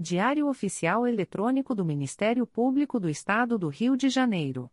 Diário 0.00 0.46
Oficial 0.46 1.08
Eletrônico 1.08 1.74
do 1.74 1.84
Ministério 1.84 2.46
Público 2.46 3.00
do 3.00 3.10
Estado 3.10 3.58
do 3.58 3.66
Rio 3.66 3.96
de 3.96 4.08
Janeiro. 4.08 4.70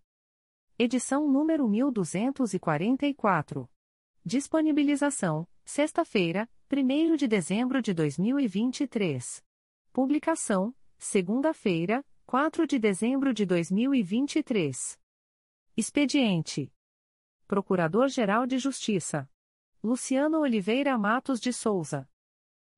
Edição 0.77 1.27
número 1.27 1.67
1244. 1.67 3.67
Disponibilização: 4.23 5.47
sexta-feira, 5.65 6.47
1 6.71 7.15
de 7.15 7.27
dezembro 7.27 7.81
de 7.81 7.91
2023. 7.91 9.43
Publicação: 9.91 10.75
segunda-feira, 10.99 12.05
4 12.27 12.67
de 12.67 12.77
dezembro 12.77 13.33
de 13.33 13.47
2023. 13.47 14.99
Expediente: 15.75 16.71
Procurador-Geral 17.47 18.45
de 18.45 18.59
Justiça 18.59 19.27
Luciano 19.83 20.41
Oliveira 20.41 20.95
Matos 20.99 21.39
de 21.39 21.51
Souza. 21.51 22.07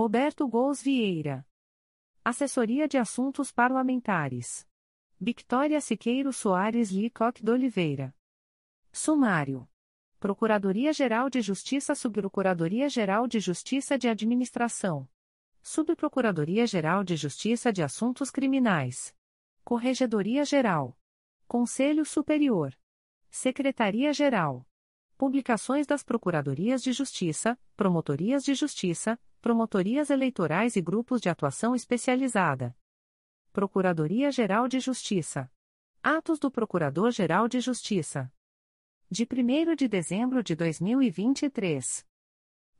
Roberto 0.00 0.48
Gous 0.48 0.80
Vieira. 0.80 1.46
Assessoria 2.24 2.88
de 2.88 2.96
Assuntos 2.96 3.52
Parlamentares. 3.52 4.66
Victoria 5.20 5.78
Siqueiro 5.78 6.32
Soares 6.32 6.90
Licoque 6.90 7.44
de 7.44 7.50
Oliveira. 7.50 8.16
Sumário. 8.90 9.68
Procuradoria-Geral 10.18 11.28
de 11.28 11.42
Justiça 11.42 11.94
Subprocuradoria-Geral 11.94 13.26
de 13.26 13.40
Justiça 13.40 13.98
de 13.98 14.08
Administração. 14.08 15.06
Subprocuradoria-Geral 15.62 17.04
de 17.04 17.14
Justiça 17.14 17.70
de 17.70 17.82
Assuntos 17.82 18.30
Criminais. 18.30 19.14
Corregedoria-Geral. 19.62 20.98
Conselho 21.46 22.06
Superior. 22.06 22.74
Secretaria-Geral. 23.28 24.66
Publicações 25.18 25.86
das 25.86 26.02
Procuradorias 26.02 26.82
de 26.82 26.90
Justiça, 26.94 27.60
Promotorias 27.76 28.42
de 28.42 28.54
Justiça, 28.54 29.20
Promotorias 29.40 30.10
Eleitorais 30.10 30.76
e 30.76 30.82
Grupos 30.82 31.18
de 31.18 31.30
Atuação 31.30 31.74
Especializada. 31.74 32.76
Procuradoria-Geral 33.54 34.68
de 34.68 34.78
Justiça. 34.80 35.50
Atos 36.02 36.38
do 36.38 36.50
Procurador-Geral 36.50 37.48
de 37.48 37.58
Justiça. 37.58 38.30
De 39.10 39.24
1 39.24 39.74
de 39.76 39.88
dezembro 39.88 40.42
de 40.42 40.54
2023. 40.54 42.06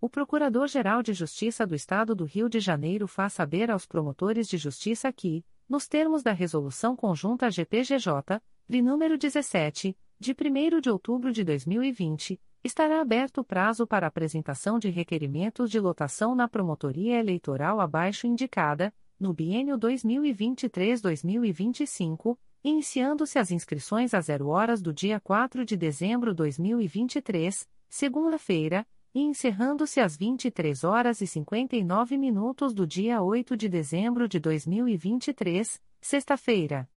O 0.02 0.10
Procurador-Geral 0.10 1.02
de 1.04 1.14
Justiça 1.14 1.68
do 1.68 1.76
Estado 1.76 2.16
do 2.16 2.26
Rio 2.26 2.50
de 2.50 2.60
Janeiro 2.60 3.08
faz 3.08 3.34
saber 3.34 3.70
aos 3.70 3.86
promotores 3.86 4.48
de 4.48 4.58
justiça 4.58 5.14
que, 5.14 5.46
nos 5.70 5.88
termos 5.88 6.24
da 6.24 6.32
Resolução 6.32 6.96
Conjunta 6.96 7.52
GPGJ, 7.52 8.42
de 8.68 8.82
número 8.82 9.16
17, 9.16 9.96
de 10.20 10.32
1 10.32 10.82
de 10.82 10.90
outubro 10.90 11.32
de 11.32 11.44
2020, 11.44 12.42
estará 12.64 13.00
aberto 13.00 13.42
o 13.42 13.44
prazo 13.44 13.86
para 13.86 14.08
apresentação 14.08 14.80
de 14.80 14.90
requerimentos 14.90 15.70
de 15.70 15.80
lotação 15.80 16.34
na 16.34 16.48
promotoria 16.48 17.20
eleitoral 17.20 17.80
abaixo 17.80 18.26
indicada, 18.26 18.92
no 19.20 19.32
biênio 19.32 19.78
2023-2025, 19.78 22.36
iniciando-se 22.64 23.38
as 23.38 23.52
inscrições 23.52 24.16
a 24.16 24.22
zero 24.22 24.48
horas 24.48 24.82
do 24.82 24.92
dia 24.92 25.20
4 25.20 25.64
de 25.64 25.78
dezembro 25.78 26.32
de 26.32 26.38
2023, 26.38 27.70
segunda-feira, 27.88 28.84
e 29.14 29.22
encerrando-se 29.22 30.00
às 30.00 30.16
23 30.16 30.84
horas 30.84 31.22
e 31.22 31.28
59 31.28 32.18
minutos 32.18 32.74
do 32.74 32.88
dia 32.88 33.22
8 33.22 33.58
de 33.58 33.68
dezembro 33.68 34.28
de 34.28 34.40
2023, 34.40 35.82
sexta-feira. 36.00 36.90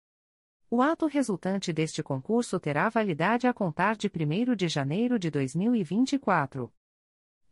O 0.69 0.81
ato 0.81 1.05
resultante 1.05 1.71
deste 1.71 2.01
concurso 2.01 2.59
terá 2.59 2.89
validade 2.89 3.47
a 3.47 3.53
contar 3.53 3.95
de 3.95 4.07
1 4.07 4.55
de 4.55 4.67
janeiro 4.67 5.19
de 5.19 5.29
2024. 5.29 6.73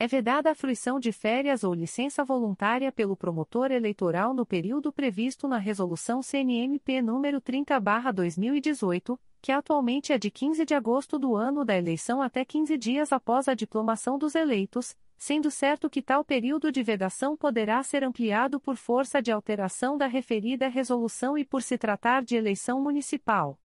É 0.01 0.07
vedada 0.07 0.49
a 0.49 0.55
fruição 0.55 0.99
de 0.99 1.11
férias 1.11 1.63
ou 1.63 1.75
licença 1.75 2.25
voluntária 2.25 2.91
pelo 2.91 3.15
promotor 3.15 3.69
eleitoral 3.69 4.33
no 4.33 4.43
período 4.43 4.91
previsto 4.91 5.47
na 5.47 5.59
Resolução 5.59 6.23
CNMP 6.23 7.03
nº 7.03 7.39
30/2018 7.39 9.19
que 9.39 9.51
atualmente 9.51 10.11
é 10.11 10.17
de 10.17 10.31
15 10.31 10.65
de 10.65 10.73
agosto 10.73 11.19
do 11.19 11.35
ano 11.35 11.63
da 11.63 11.77
eleição 11.77 12.19
até 12.19 12.43
15 12.43 12.79
dias 12.79 13.13
após 13.13 13.47
a 13.47 13.53
diplomação 13.53 14.17
dos 14.17 14.33
eleitos, 14.33 14.97
sendo 15.15 15.51
certo 15.51 15.87
que 15.87 16.01
tal 16.01 16.25
período 16.25 16.71
de 16.71 16.81
vedação 16.81 17.37
poderá 17.37 17.83
ser 17.83 18.03
ampliado 18.03 18.59
por 18.59 18.77
força 18.77 19.21
de 19.21 19.31
alteração 19.31 19.99
da 19.99 20.07
referida 20.07 20.67
resolução 20.67 21.37
e 21.37 21.45
por 21.45 21.61
se 21.61 21.77
tratar 21.77 22.23
de 22.23 22.35
eleição 22.35 22.81
municipal. 22.81 23.59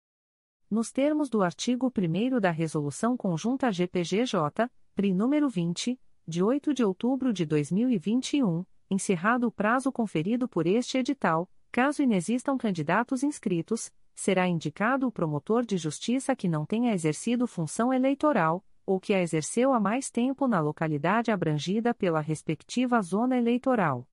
Nos 0.68 0.90
termos 0.90 1.28
do 1.28 1.44
artigo 1.44 1.92
1 1.96 2.40
da 2.40 2.50
Resolução 2.50 3.16
Conjunta 3.16 3.70
GPGJ, 3.70 4.68
PRI 4.96 5.14
número 5.14 5.48
20, 5.48 5.96
de 6.26 6.42
8 6.42 6.72
de 6.72 6.82
outubro 6.82 7.34
de 7.34 7.44
2021, 7.44 8.64
encerrado 8.90 9.46
o 9.46 9.52
prazo 9.52 9.92
conferido 9.92 10.48
por 10.48 10.66
este 10.66 10.96
edital, 10.96 11.50
caso 11.70 12.02
inexistam 12.02 12.56
candidatos 12.56 13.22
inscritos, 13.22 13.92
será 14.14 14.48
indicado 14.48 15.06
o 15.06 15.12
promotor 15.12 15.66
de 15.66 15.76
justiça 15.76 16.34
que 16.34 16.48
não 16.48 16.64
tenha 16.64 16.94
exercido 16.94 17.46
função 17.46 17.92
eleitoral, 17.92 18.64
ou 18.86 18.98
que 18.98 19.12
a 19.12 19.20
exerceu 19.20 19.74
há 19.74 19.80
mais 19.80 20.10
tempo 20.10 20.48
na 20.48 20.60
localidade 20.60 21.30
abrangida 21.30 21.92
pela 21.92 22.20
respectiva 22.20 23.02
zona 23.02 23.36
eleitoral. 23.36 24.08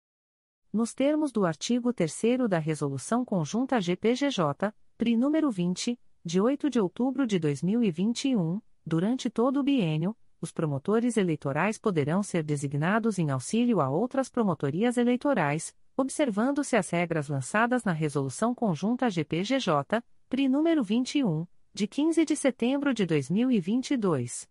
Nos 0.72 0.94
termos 0.94 1.32
do 1.32 1.46
artigo 1.46 1.94
3 1.94 2.48
da 2.50 2.58
Resolução 2.58 3.24
Conjunta 3.24 3.80
GPGJ, 3.80 4.74
PRI 4.98 5.16
número 5.16 5.50
20, 5.50 5.98
de 6.26 6.42
8 6.42 6.70
de 6.70 6.80
outubro 6.80 7.26
de 7.26 7.40
2021, 7.40 8.62
durante 8.86 9.30
todo 9.30 9.60
o 9.60 9.64
biênio, 9.64 10.16
os 10.42 10.52
promotores 10.52 11.18
eleitorais 11.18 11.78
poderão 11.78 12.24
ser 12.24 12.44
designados 12.44 13.20
em 13.20 13.30
auxílio 13.30 13.80
a 13.80 13.90
outras 13.90 14.28
promotorias 14.28 14.98
eleitorais, 14.98 15.74
observando-se 15.96 16.76
as 16.76 16.90
regras 16.90 17.30
lançadas 17.30 17.84
na 17.84 17.92
Resolução 17.92 18.56
Conjunta 18.56 19.08
GPGJ, 19.10 20.04
PRI 20.28 20.50
número 20.50 20.84
21, 20.84 21.46
de 21.72 21.88
15 21.88 22.26
de 22.26 22.36
setembro 22.36 22.94
de 22.94 23.06
2022. 23.06 24.50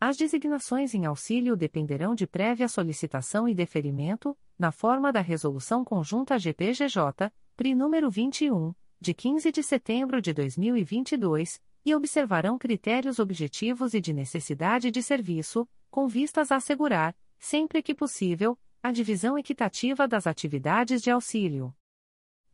As 0.00 0.16
designações 0.16 0.92
em 0.94 1.06
auxílio 1.06 1.56
dependerão 1.56 2.14
de 2.14 2.26
prévia 2.26 2.68
solicitação 2.68 3.48
e 3.48 3.54
deferimento, 3.54 4.36
na 4.58 4.72
forma 4.72 5.12
da 5.12 5.20
Resolução 5.20 5.84
Conjunta 5.84 6.38
GPGJ, 6.38 7.32
PRI 7.56 7.74
número 7.74 8.10
21, 8.10 8.74
de 9.00 9.14
15 9.14 9.52
de 9.52 9.62
setembro 9.62 10.20
de 10.20 10.32
2022, 10.32 11.60
e 11.84 11.94
observarão 11.94 12.58
critérios 12.58 13.18
objetivos 13.18 13.94
e 13.94 14.00
de 14.00 14.12
necessidade 14.12 14.90
de 14.90 15.02
serviço, 15.02 15.68
com 15.90 16.08
vistas 16.08 16.50
a 16.50 16.56
assegurar, 16.56 17.14
sempre 17.38 17.82
que 17.82 17.94
possível, 17.94 18.58
a 18.82 18.90
divisão 18.90 19.38
equitativa 19.38 20.08
das 20.08 20.26
atividades 20.26 21.02
de 21.02 21.10
auxílio. 21.10 21.74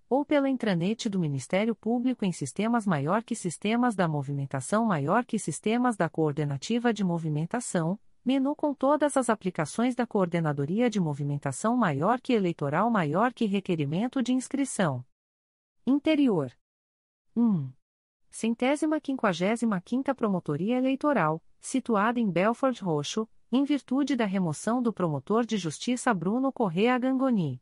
ou 0.09 0.25
pela 0.25 0.49
intranet 0.49 1.07
do 1.07 1.19
Ministério 1.19 1.75
Público 1.75 2.25
em 2.25 2.31
sistemas 2.31 2.87
maior 2.87 3.23
que 3.23 3.35
sistemas 3.35 3.95
da 3.95 4.07
movimentação 4.07 4.83
maior 4.85 5.23
que 5.23 5.37
sistemas 5.37 5.95
da 5.95 6.09
coordenativa 6.09 6.91
de 6.91 7.03
movimentação, 7.03 7.99
Menu 8.25 8.55
com 8.55 8.73
todas 8.73 9.15
as 9.15 9.29
aplicações 9.29 9.95
da 9.95 10.05
Coordenadoria 10.05 10.89
de 10.89 10.99
Movimentação 10.99 11.75
Maior 11.77 12.19
que 12.19 12.33
Eleitoral 12.33 12.89
Maior 12.91 13.33
que 13.33 13.45
Requerimento 13.45 14.21
de 14.21 14.33
Inscrição. 14.33 15.05
Interior. 15.87 16.51
1. 17.35 17.71
Centésima 18.29 18.99
quinquagésima 18.99 19.79
quinta 19.79 20.13
Promotoria 20.13 20.77
Eleitoral, 20.77 21.41
situada 21.59 22.19
em 22.19 22.29
Belford 22.29 22.83
Roxo, 22.83 23.27
em 23.51 23.63
virtude 23.63 24.15
da 24.15 24.25
remoção 24.25 24.81
do 24.81 24.93
promotor 24.93 25.45
de 25.45 25.57
justiça 25.57 26.13
Bruno 26.13 26.51
Correa 26.51 26.99
Gangoni. 26.99 27.61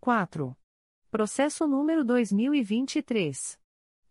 4. 0.00 0.56
Processo 1.10 1.66
número 1.66 2.04
2023. 2.04 3.58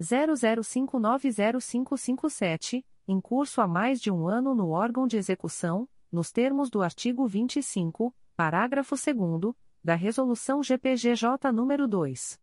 00590557, 0.00 2.82
em 3.06 3.20
curso 3.20 3.60
há 3.60 3.68
mais 3.68 4.00
de 4.00 4.10
um 4.10 4.26
ano 4.26 4.54
no 4.54 4.70
órgão 4.70 5.06
de 5.06 5.18
execução, 5.18 5.86
nos 6.10 6.32
termos 6.32 6.70
do 6.70 6.80
artigo 6.82 7.26
25, 7.26 8.14
parágrafo 8.36 8.96
2 8.96 9.54
da 9.82 9.94
Resolução 9.94 10.62
GPGJ 10.62 11.50
nº 11.52 11.86
2. 11.86 12.38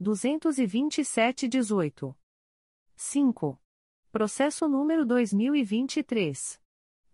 227-18. 0.00 2.14
5. 2.96 3.60
Processo 4.10 4.66
número 4.68 5.04
2023. 5.04 6.58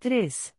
3. 0.00 0.56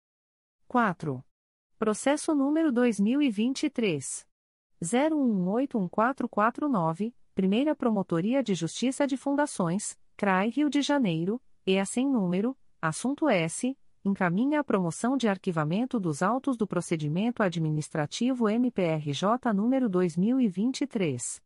4. 0.68 1.24
Processo 1.78 2.34
número 2.34 2.70
2023. 2.70 4.26
01181449, 4.82 7.14
Primeira 7.34 7.74
Promotoria 7.74 8.42
de 8.42 8.54
Justiça 8.54 9.06
de 9.06 9.16
Fundações, 9.16 9.98
CRAI 10.14 10.50
Rio 10.50 10.68
de 10.68 10.82
Janeiro, 10.82 11.40
e 11.66 11.82
sem 11.86 12.06
número, 12.06 12.54
assunto 12.82 13.30
S, 13.30 13.74
encaminha 14.04 14.60
a 14.60 14.64
promoção 14.64 15.16
de 15.16 15.26
arquivamento 15.26 15.98
dos 15.98 16.22
autos 16.22 16.58
do 16.58 16.66
procedimento 16.66 17.42
administrativo 17.42 18.46
MPRJ 18.46 19.54
número 19.54 19.88
2023 19.88 21.45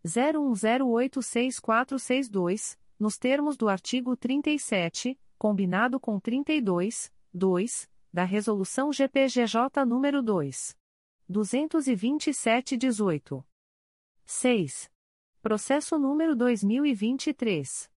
01086462, 0.05 2.77
nos 2.99 3.16
termos 3.16 3.57
do 3.57 3.68
artigo 3.68 4.16
37, 4.16 5.16
combinado 5.38 6.01
com 6.01 6.18
32, 6.18 7.12
2, 7.33 7.88
da 8.12 8.25
Resolução 8.25 8.92
GPGJ 8.92 9.85
número 9.87 10.20
2. 10.20 10.75
227-18. 11.31 13.45
6. 14.25 14.91
Processo 15.43 15.99
número 15.99 16.35
2023. 16.35 17.91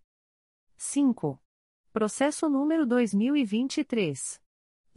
5. 0.76 1.40
Processo 1.94 2.50
número 2.50 2.86
2023 2.86 4.44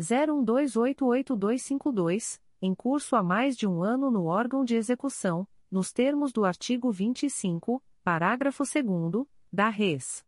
01288252, 0.00 2.40
em 2.62 2.74
curso 2.74 3.14
há 3.14 3.22
mais 3.22 3.54
de 3.56 3.68
um 3.68 3.84
ano 3.84 4.10
no 4.10 4.24
órgão 4.24 4.64
de 4.64 4.74
execução, 4.74 5.46
nos 5.70 5.92
termos 5.92 6.32
do 6.32 6.46
artigo 6.46 6.90
25, 6.90 7.82
parágrafo 8.02 8.64
2 8.64 9.26
da 9.52 9.68
Res. 9.68 10.24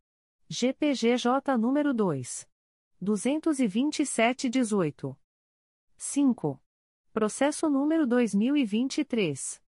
GPGJ 0.48 1.56
número 1.58 1.92
2. 1.92 2.46
22718. 3.00 5.16
5. 5.96 6.62
Processo 7.12 7.68
número 7.68 8.06
2023 8.06 9.60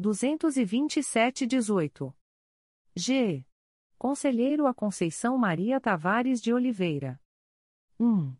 227-18. 0.00 2.14
G. 2.96 3.44
Conselheiro 3.98 4.66
a 4.66 4.72
Conceição 4.74 5.38
Maria 5.38 5.80
Tavares 5.80 6.40
de 6.40 6.52
Oliveira. 6.52 7.20
1. 8.00 8.34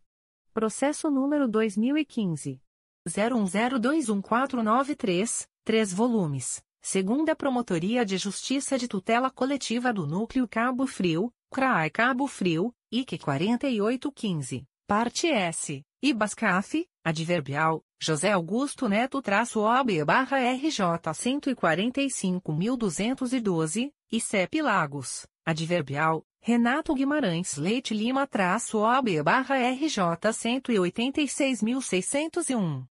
Processo 0.53 1.09
número 1.09 1.47
2015. 1.47 2.61
01021493, 3.09 5.47
3 5.65 5.93
volumes, 5.93 6.63
segunda 6.79 7.35
Promotoria 7.35 8.05
de 8.05 8.17
Justiça 8.17 8.77
de 8.77 8.87
Tutela 8.87 9.31
Coletiva 9.31 9.91
do 9.91 10.05
Núcleo 10.05 10.47
Cabo 10.47 10.85
Frio, 10.85 11.33
CRAI 11.51 11.89
Cabo 11.89 12.27
Frio, 12.27 12.71
IC 12.91 13.17
4815, 13.17 14.63
parte 14.87 15.25
S, 15.27 15.81
Ibascaf, 16.03 16.85
adverbial, 17.03 17.83
José 17.99 18.31
Augusto 18.31 18.87
Neto 18.87 19.23
traço 19.23 19.61
OB 19.61 20.05
barra 20.05 20.37
RJ 20.37 20.83
145.212, 21.13 23.91
e 24.11 24.21
CEP 24.21 24.61
Lagos, 24.61 25.25
adverbial, 25.43 26.23
Renato 26.45 26.93
Guimarães 26.93 27.55
Leite 27.55 27.93
Lima 27.93 28.27
traço 28.27 28.79
OB 28.79 29.23
barra 29.23 29.55
RJ 29.55 30.29
186.601. 30.29 32.85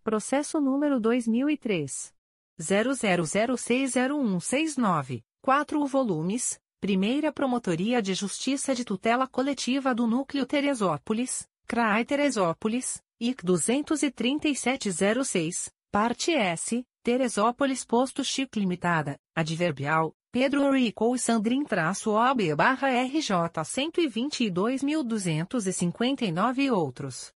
Processo 0.03 0.61
número 0.61 0.99
2003 0.99 2.13
00060169, 2.59 5.23
4 5.41 5.85
volumes, 5.85 6.59
Primeira 6.79 7.33
Promotoria 7.33 8.03
de 8.03 8.13
Justiça 8.13 8.75
de 8.75 8.85
Tutela 8.85 9.27
Coletiva 9.27 9.95
do 9.95 10.05
Núcleo 10.05 10.45
Teresópolis, 10.45 11.49
CRAI 11.65 12.05
Teresópolis, 12.05 13.01
IC 13.19 13.43
23706, 13.43 15.73
Parte 15.91 16.33
S, 16.33 16.85
Teresópolis 17.01 17.83
Posto 17.83 18.23
Chico 18.23 18.59
Limitada, 18.59 19.19
Adverbial, 19.33 20.13
Pedro 20.31 20.71
Rico 20.71 21.15
e 21.15 21.19
Sandrin-OB 21.19 22.55
barra 22.55 22.89
RJ 22.89 23.31
122.259 23.63 26.57
e 26.59 26.69
outros. 26.69 27.33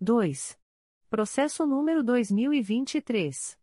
2. 0.00 0.56
Processo 1.10 1.66
número 1.66 2.02
2023. 2.02 3.54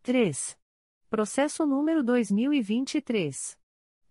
3. 0.02 0.56
Processo 1.10 1.66
número 1.66 2.04
2023 2.04 3.58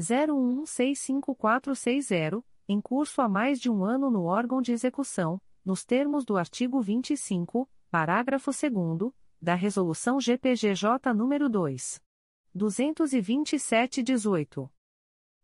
01165460, 0.00 2.42
em 2.68 2.80
curso 2.80 3.20
há 3.20 3.28
mais 3.28 3.60
de 3.60 3.70
um 3.70 3.84
ano 3.84 4.10
no 4.10 4.24
órgão 4.24 4.62
de 4.62 4.72
execução, 4.72 5.40
nos 5.64 5.84
termos 5.84 6.24
do 6.24 6.36
artigo 6.36 6.80
25, 6.80 7.68
parágrafo 7.90 8.50
2 8.52 9.12
da 9.40 9.54
Resolução 9.54 10.20
GPGJ 10.20 11.12
nº 11.12 11.48
2. 11.48 12.05
227-18. 12.56 14.70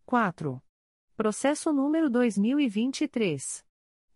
4. 0.07 0.63
Processo 1.17 1.73
número 1.73 2.11
2023. 2.11 3.65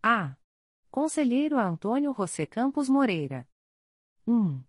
A. 0.00 0.36
Conselheiro 0.92 1.58
Antônio 1.58 2.14
José 2.14 2.46
Campos 2.46 2.88
Moreira. 2.88 3.48
1. 4.24 4.62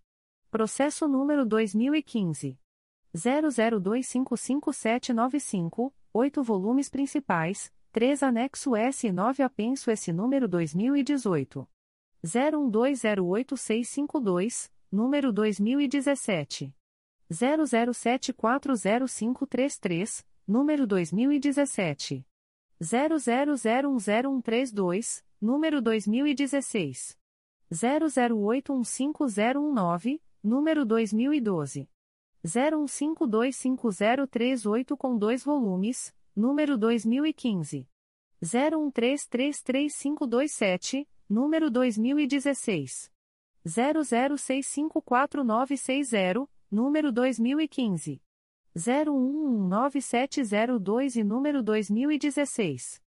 Processo 0.49 1.07
número 1.07 1.45
2015. 1.45 2.59
00255795, 3.15 5.93
8 6.11 6.43
volumes 6.43 6.89
principais, 6.89 7.71
3 7.91 8.23
anexo 8.23 8.75
S 8.75 9.05
e 9.05 9.11
9 9.11 9.43
apenso 9.43 9.91
S 9.91 10.11
número 10.11 10.47
2018. 10.47 11.69
01208652, 12.23 14.71
número 14.91 15.31
2017. 15.31 16.75
00740533, 17.31 20.25
número 20.47 20.85
2017. 20.85 22.23
00010132, 22.81 25.23
número 25.39 25.81
2016. 25.81 27.17
00815019, 27.71 30.19
número 30.43 30.85
2012. 30.85 31.87
01525038 32.43 34.97
com 34.97 35.15
dois 35.17 35.43
volumes, 35.43 36.13
número 36.35 36.77
2015. 36.77 37.87
01333527, 38.41 41.07
número 41.31 41.71
2016. 41.71 43.09
00654960, 43.65 46.47
número 46.69 47.11
2015. 47.11 48.21
01197002 48.75 51.15
e 51.15 51.23
número 51.23 51.63
2016. 51.63 53.01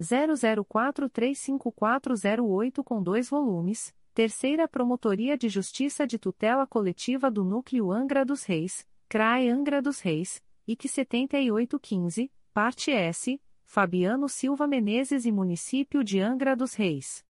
00435408 0.00 2.82
com 2.82 3.00
dois 3.02 3.28
volumes, 3.28 3.94
Terceira 4.14 4.66
Promotoria 4.66 5.36
de 5.36 5.50
Justiça 5.50 6.06
de 6.06 6.18
Tutela 6.18 6.66
Coletiva 6.66 7.30
do 7.30 7.44
Núcleo 7.44 7.92
Angra 7.92 8.24
dos 8.24 8.44
Reis, 8.44 8.88
CRAE 9.08 9.50
Angra 9.50 9.82
dos 9.82 10.00
Reis, 10.00 10.42
IC 10.66 10.88
7815, 10.88 12.32
parte 12.52 12.90
S, 12.90 13.40
Fabiano 13.64 14.28
Silva 14.28 14.66
Menezes 14.66 15.24
e 15.26 15.32
Município 15.32 16.02
de 16.02 16.18
Angra 16.20 16.56
dos 16.56 16.74
Reis. 16.74 17.25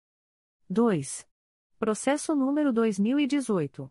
2. 0.69 1.27
Processo 1.79 2.35
número 2.35 2.73
2018. 2.73 3.89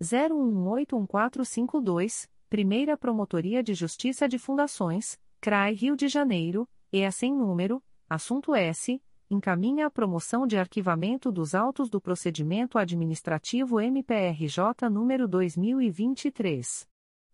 0181452 0.03 2.29
Primeira 2.51 2.99
Promotoria 2.99 3.63
de 3.63 3.73
Justiça 3.73 4.29
de 4.29 4.39
Fundações, 4.39 5.19
CRAI 5.41 5.73
Rio 5.75 5.97
de 5.97 6.09
Janeiro, 6.09 6.69
EA 6.93 7.11
sem 7.11 7.35
número, 7.35 7.83
assunto 8.11 8.55
S, 8.55 9.03
encaminha 9.31 9.87
a 9.87 9.91
promoção 9.91 10.47
de 10.47 10.59
arquivamento 10.59 11.33
dos 11.33 11.55
autos 11.55 11.89
do 11.89 11.99
procedimento 11.99 12.77
administrativo 12.77 13.81
MPRJ 13.81 14.91
número 14.91 15.27
2023 15.27 16.87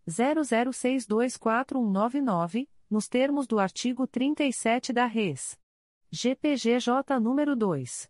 00624199, 0.07 2.69
nos 2.89 3.09
termos 3.09 3.45
do 3.47 3.59
artigo 3.59 4.07
37 4.07 4.93
da 4.93 5.07
Res. 5.07 5.59
GPGJ 6.11 7.19
número 7.21 7.57
2 7.57 8.09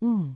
1. 0.00 0.34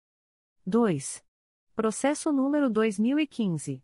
2. 0.64 1.26
Processo 1.76 2.32
número 2.32 2.70
2015. 2.70 3.84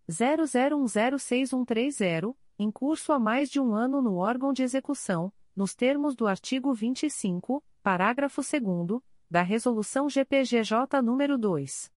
00106130, 0.09 2.33
em 2.57 2.71
curso 2.71 3.11
há 3.11 3.19
mais 3.19 3.49
de 3.49 3.59
um 3.59 3.75
ano 3.75 4.01
no 4.01 4.15
órgão 4.15 4.53
de 4.53 4.63
execução, 4.63 5.33
nos 5.55 5.75
termos 5.75 6.15
do 6.15 6.25
artigo 6.27 6.73
25, 6.73 7.63
parágrafo 7.83 8.41
2 8.41 9.01
da 9.29 9.41
Resolução 9.41 10.09
GPGJ 10.09 11.01
nº 11.01 11.37
2. 11.37 11.91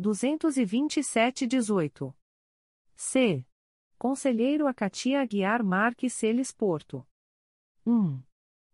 227-18. 0.00 2.14
C. 2.96 3.46
Conselheiro 3.98 4.66
Acatia 4.66 5.20
Aguiar 5.20 5.62
Marques 5.62 6.12
Celes 6.12 6.52
Porto. 6.52 7.06
1. 7.86 8.20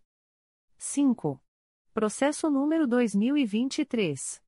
5. 0.76 1.42
Processo 1.98 2.48
número 2.48 2.86
2023. 2.86 4.40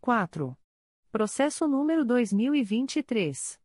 4. 0.00 0.56
Processo 1.12 1.68
número 1.68 2.04
2023. 2.04 3.60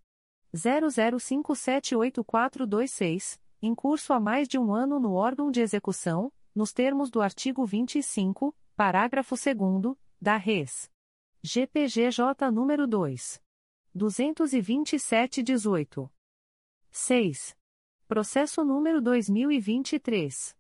00578426 0.55 3.41
em 3.61 3.75
curso 3.75 4.13
há 4.13 4.21
mais 4.21 4.47
de 4.47 4.57
um 4.59 4.75
ano 4.75 5.01
no 5.01 5.15
órgão 5.15 5.51
de 5.51 5.63
execução, 5.63 6.31
nos 6.55 6.75
termos 6.75 7.11
do 7.11 7.23
artigo 7.23 7.65
25, 7.65 8.55
parágrafo 8.77 9.35
2 9.35 9.97
da 10.21 10.37
Res. 10.37 10.93
GPGJ 11.47 12.51
nº 12.51 12.87
2. 12.87 13.39
227-18. 13.95 16.09
6. 16.91 17.55
Processo 18.09 18.65
número 18.65 19.03
2023. 19.03 20.57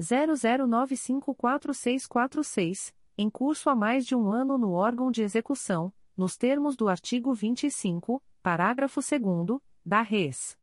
00954646, 0.00 2.92
em 3.16 3.30
curso 3.30 3.70
há 3.70 3.76
mais 3.76 4.04
de 4.04 4.16
um 4.16 4.32
ano 4.32 4.58
no 4.58 4.72
órgão 4.72 5.12
de 5.12 5.22
execução, 5.22 5.92
nos 6.16 6.36
termos 6.36 6.74
do 6.74 6.88
artigo 6.88 7.32
25, 7.32 8.20
parágrafo 8.42 8.98
2 9.00 9.60
da 9.84 10.02
Res. 10.02 10.58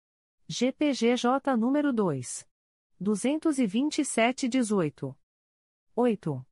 GPGJ 0.51 1.55
nº 1.55 1.93
2. 1.93 2.45
227-18. 3.01 5.15
8. 5.95 6.45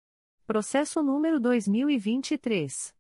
Processo 0.48 1.04
número 1.04 1.38
2023. 1.38 2.96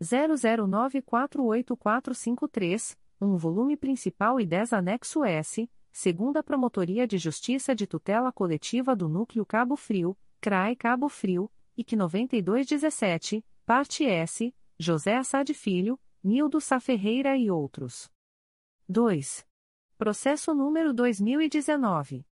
00948453, 0.00 2.96
um 3.20 3.36
volume 3.36 3.76
principal 3.76 4.38
e 4.38 4.46
10 4.46 4.72
anexo 4.72 5.24
S, 5.24 5.68
segunda 5.90 6.44
Promotoria 6.44 7.08
de 7.08 7.18
Justiça 7.18 7.74
de 7.74 7.88
Tutela 7.88 8.30
Coletiva 8.30 8.94
do 8.94 9.08
Núcleo 9.08 9.44
Cabo 9.44 9.74
Frio, 9.74 10.16
CRAE 10.40 10.76
Cabo 10.76 11.08
Frio, 11.08 11.50
IC 11.76 11.96
9217, 11.96 13.44
parte 13.64 14.04
S, 14.04 14.54
José 14.78 15.16
Assad 15.16 15.52
Filho, 15.54 15.98
Nildo 16.22 16.60
Sá 16.60 16.78
Ferreira 16.78 17.36
e 17.36 17.50
outros. 17.50 18.08
2. 18.88 19.44
Processo 19.96 20.54
número 20.54 20.92
2019 20.92 22.26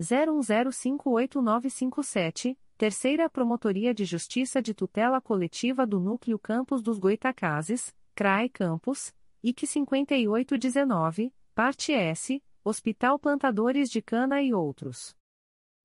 01058957, 0.00 2.56
Terceira 2.76 3.30
Promotoria 3.30 3.94
de 3.94 4.04
Justiça 4.04 4.60
de 4.60 4.74
Tutela 4.74 5.20
Coletiva 5.20 5.86
do 5.86 6.00
Núcleo 6.00 6.36
Campos 6.38 6.82
dos 6.82 6.98
Goitacazes, 6.98 7.94
CRAE 8.14 8.48
Campos, 8.48 9.14
IC 9.42 9.66
5819, 9.66 11.32
Parte 11.54 11.92
S, 11.92 12.42
Hospital 12.64 13.18
Plantadores 13.18 13.90
de 13.90 14.00
Cana 14.02 14.42
e 14.42 14.52
outros. 14.52 15.16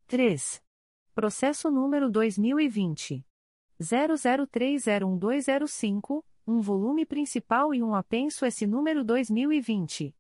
3. 0.08 0.62
Processo 1.18 1.72
número 1.72 2.12
2020. 2.12 3.26
00301205, 3.82 6.24
um 6.46 6.62
volume 6.62 7.08
principal 7.08 7.74
e 7.74 7.82
um 7.82 7.96
apenso 7.96 8.46
S 8.46 8.68
número 8.68 9.04
2020. 9.04 10.14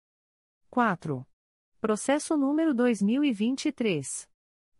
4. 0.70 1.26
Processo 1.82 2.38
número 2.38 2.72
2023. 2.72 4.30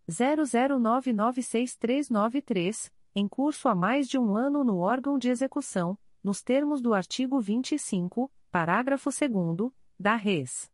00996393, 0.09 2.91
em 3.15 3.27
curso 3.27 3.67
há 3.67 3.75
mais 3.75 4.07
de 4.07 4.17
um 4.17 4.35
ano 4.35 4.63
no 4.63 4.77
órgão 4.77 5.17
de 5.17 5.29
execução, 5.29 5.97
nos 6.23 6.41
termos 6.41 6.81
do 6.81 6.93
artigo 6.93 7.37
25, 7.39 8.31
parágrafo 8.51 9.09
2 9.09 9.71
da 9.99 10.15
Res. 10.15 10.71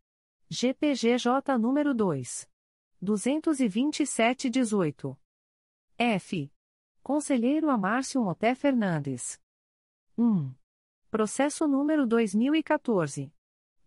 GPGJ 0.50 1.58
nº 1.58 1.94
2. 1.94 2.50
227-18. 3.04 5.18
F. 5.98 6.54
Conselheiro 7.02 7.70
Amárcio 7.70 8.24
Moté 8.24 8.54
Fernandes. 8.54 9.42
1. 10.18 10.54
Processo 11.10 11.66
número 11.68 12.08
2014. 12.08 13.34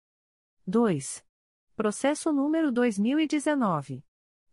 2. 0.66 1.24
Processo 1.76 2.32
número 2.32 2.72
2019. 2.72 4.02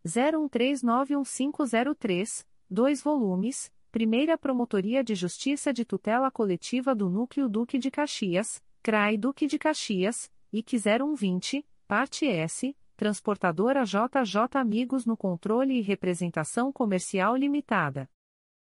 01391503, 0.06 2.46
2 2.70 3.02
volumes, 3.02 3.72
Primeira 3.92 4.38
Promotoria 4.38 5.04
de 5.04 5.16
Justiça 5.16 5.74
de 5.74 5.84
Tutela 5.84 6.30
Coletiva 6.30 6.94
do 6.94 7.10
Núcleo 7.10 7.50
Duque 7.50 7.80
de 7.80 7.90
Caxias, 7.90 8.64
CRAI 8.84 9.18
Duque 9.18 9.48
de 9.48 9.58
Caxias, 9.58 10.32
IC 10.54 10.78
0120, 10.78 11.66
Parte 11.88 12.28
S, 12.28 12.78
Transportadora 12.96 13.84
JJ 13.84 14.42
Amigos 14.54 15.08
no 15.08 15.18
Controle 15.18 15.80
e 15.80 15.82
Representação 15.82 16.72
Comercial 16.72 17.36
Limitada. 17.36 18.08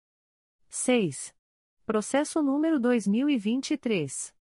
6. 0.69 1.33
Processo 1.87 2.43
número 2.43 2.81
2023. 2.81 4.35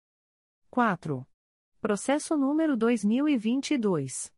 4. 0.70 1.26
Processo 1.82 2.34
número 2.34 2.78
2022. 2.78 4.34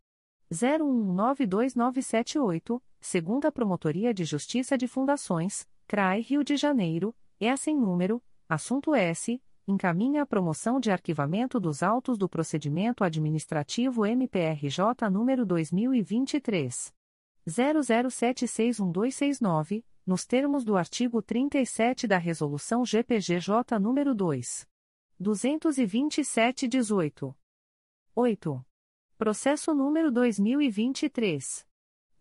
01929978, 0.49 2.81
segunda 3.01 3.51
Promotoria 3.51 4.13
de 4.13 4.23
Justiça 4.23 4.77
de 4.77 4.87
Fundações, 4.87 5.67
CRAI 5.85 6.21
Rio 6.21 6.45
de 6.45 6.55
Janeiro, 6.55 7.13
é 7.41 7.49
assim 7.49 7.75
número, 7.75 8.23
assunto 8.47 8.95
S, 8.95 9.43
encaminha 9.67 10.21
a 10.21 10.25
promoção 10.25 10.79
de 10.79 10.91
arquivamento 10.91 11.59
dos 11.59 11.83
autos 11.83 12.17
do 12.17 12.29
procedimento 12.29 13.03
administrativo 13.03 14.05
MPRJ 14.05 15.09
número 15.11 15.45
2023. 15.45 16.93
00761269, 17.45 19.83
nos 20.07 20.25
termos 20.25 20.63
do 20.63 20.77
artigo 20.77 21.21
37 21.21 22.07
da 22.07 22.17
Resolução 22.17 22.85
GPGJ 22.85 23.77
número 23.77 24.15
2. 24.15 24.65
22718. 25.19 27.35
8. 28.13 28.61
Processo 29.17 29.73
número 29.73 30.11
2023. 30.11 31.65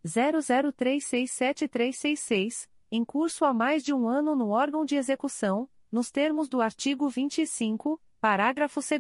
00367366, 0.05 2.69
em 2.91 3.05
curso 3.05 3.45
há 3.45 3.53
mais 3.53 3.85
de 3.85 3.93
um 3.93 4.09
ano 4.09 4.35
no 4.35 4.49
órgão 4.51 4.85
de 4.85 4.97
execução, 4.97 5.69
nos 5.93 6.11
termos 6.11 6.49
do 6.49 6.61
artigo 6.61 7.09
25, 7.09 8.03
parágrafo 8.21 8.81
2 8.81 8.99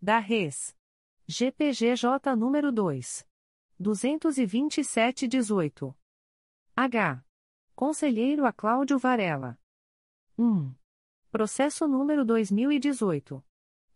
da 0.00 0.18
Res. 0.18 0.76
GPGJ 1.26 2.36
número 2.36 2.70
2. 2.70 3.26
22718. 3.78 5.96
H. 6.76 7.24
Conselheiro 7.74 8.44
a 8.44 8.52
Cláudio 8.52 8.98
Varela. 8.98 9.58
1. 10.38 10.70
Processo 11.30 11.88
número 11.88 12.22
2018. 12.24 13.42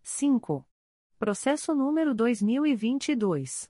5. 0.04 0.64
Processo 1.18 1.74
número 1.74 2.14
2022. 2.14 3.68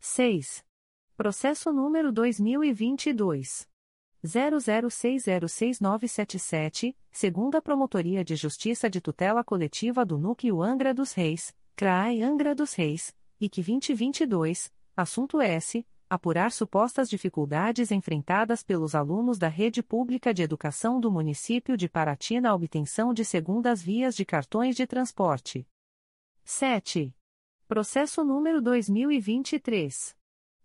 6. 0.00 0.64
Processo 1.16 1.72
número 1.72 2.10
2022. 2.10 3.68
00606977, 4.24 6.96
segunda 7.10 7.60
Promotoria 7.62 8.24
de 8.24 8.34
Justiça 8.34 8.90
de 8.90 9.00
Tutela 9.00 9.44
Coletiva 9.44 10.04
do 10.04 10.18
Núcleo 10.18 10.60
Angra 10.62 10.92
dos 10.92 11.12
Reis, 11.12 11.54
CRAE 11.76 12.20
Angra 12.22 12.52
dos 12.54 12.74
Reis, 12.74 13.14
IC 13.40 13.62
2022, 13.62 14.72
assunto 14.96 15.40
S. 15.40 15.86
Apurar 16.10 16.50
supostas 16.50 17.10
dificuldades 17.10 17.92
enfrentadas 17.92 18.62
pelos 18.62 18.94
alunos 18.94 19.38
da 19.38 19.48
Rede 19.48 19.82
Pública 19.82 20.32
de 20.32 20.42
Educação 20.42 20.98
do 20.98 21.12
município 21.12 21.76
de 21.76 21.86
Paraty 21.86 22.40
na 22.40 22.54
obtenção 22.54 23.12
de 23.12 23.26
segundas 23.26 23.82
vias 23.82 24.16
de 24.16 24.24
cartões 24.24 24.74
de 24.74 24.86
transporte. 24.86 25.68
7. 26.44 27.14
Processo 27.68 28.24
número 28.24 28.62
2023. 28.62 30.16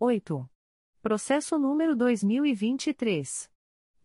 8. 0.00 0.48
Processo 1.02 1.58
número 1.58 1.94
2023. 1.94 3.50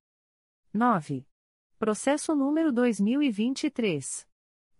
9. 0.73 1.27
Processo 1.79 2.35
número 2.35 2.71
2023. 2.71 4.27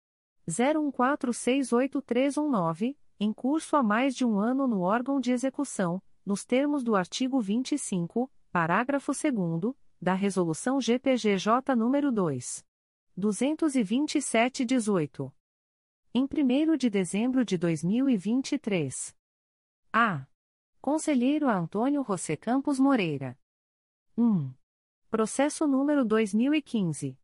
01468319, 0.49 2.98
em 3.19 3.31
curso 3.31 3.76
há 3.76 3.84
mais 3.84 4.15
de 4.15 4.26
um 4.26 4.39
ano 4.39 4.65
no 4.65 4.81
órgão 4.81 5.19
de 5.19 5.31
execução, 5.31 6.02
nos 6.26 6.43
termos 6.45 6.84
do 6.84 6.95
artigo 6.95 7.39
25, 7.39 8.31
parágrafo 8.52 9.11
2 9.11 9.76
da 10.02 10.14
Resolução 10.14 10.81
GPGJ 10.81 11.76
nº 11.76 12.11
2. 12.11 12.65
227-18. 13.18 15.31
Em 16.14 16.23
1 16.23 16.27
de 16.77 16.89
dezembro 16.89 17.45
de 17.45 17.57
2023. 17.57 19.15
A. 19.93 20.27
Conselheiro 20.81 21.48
Antônio 21.48 22.03
José 22.03 22.35
Campos 22.35 22.77
Moreira. 22.80 23.39
1. 24.18 24.52
Processo 25.10 25.65
número 25.68 26.03
2015. 26.03 27.18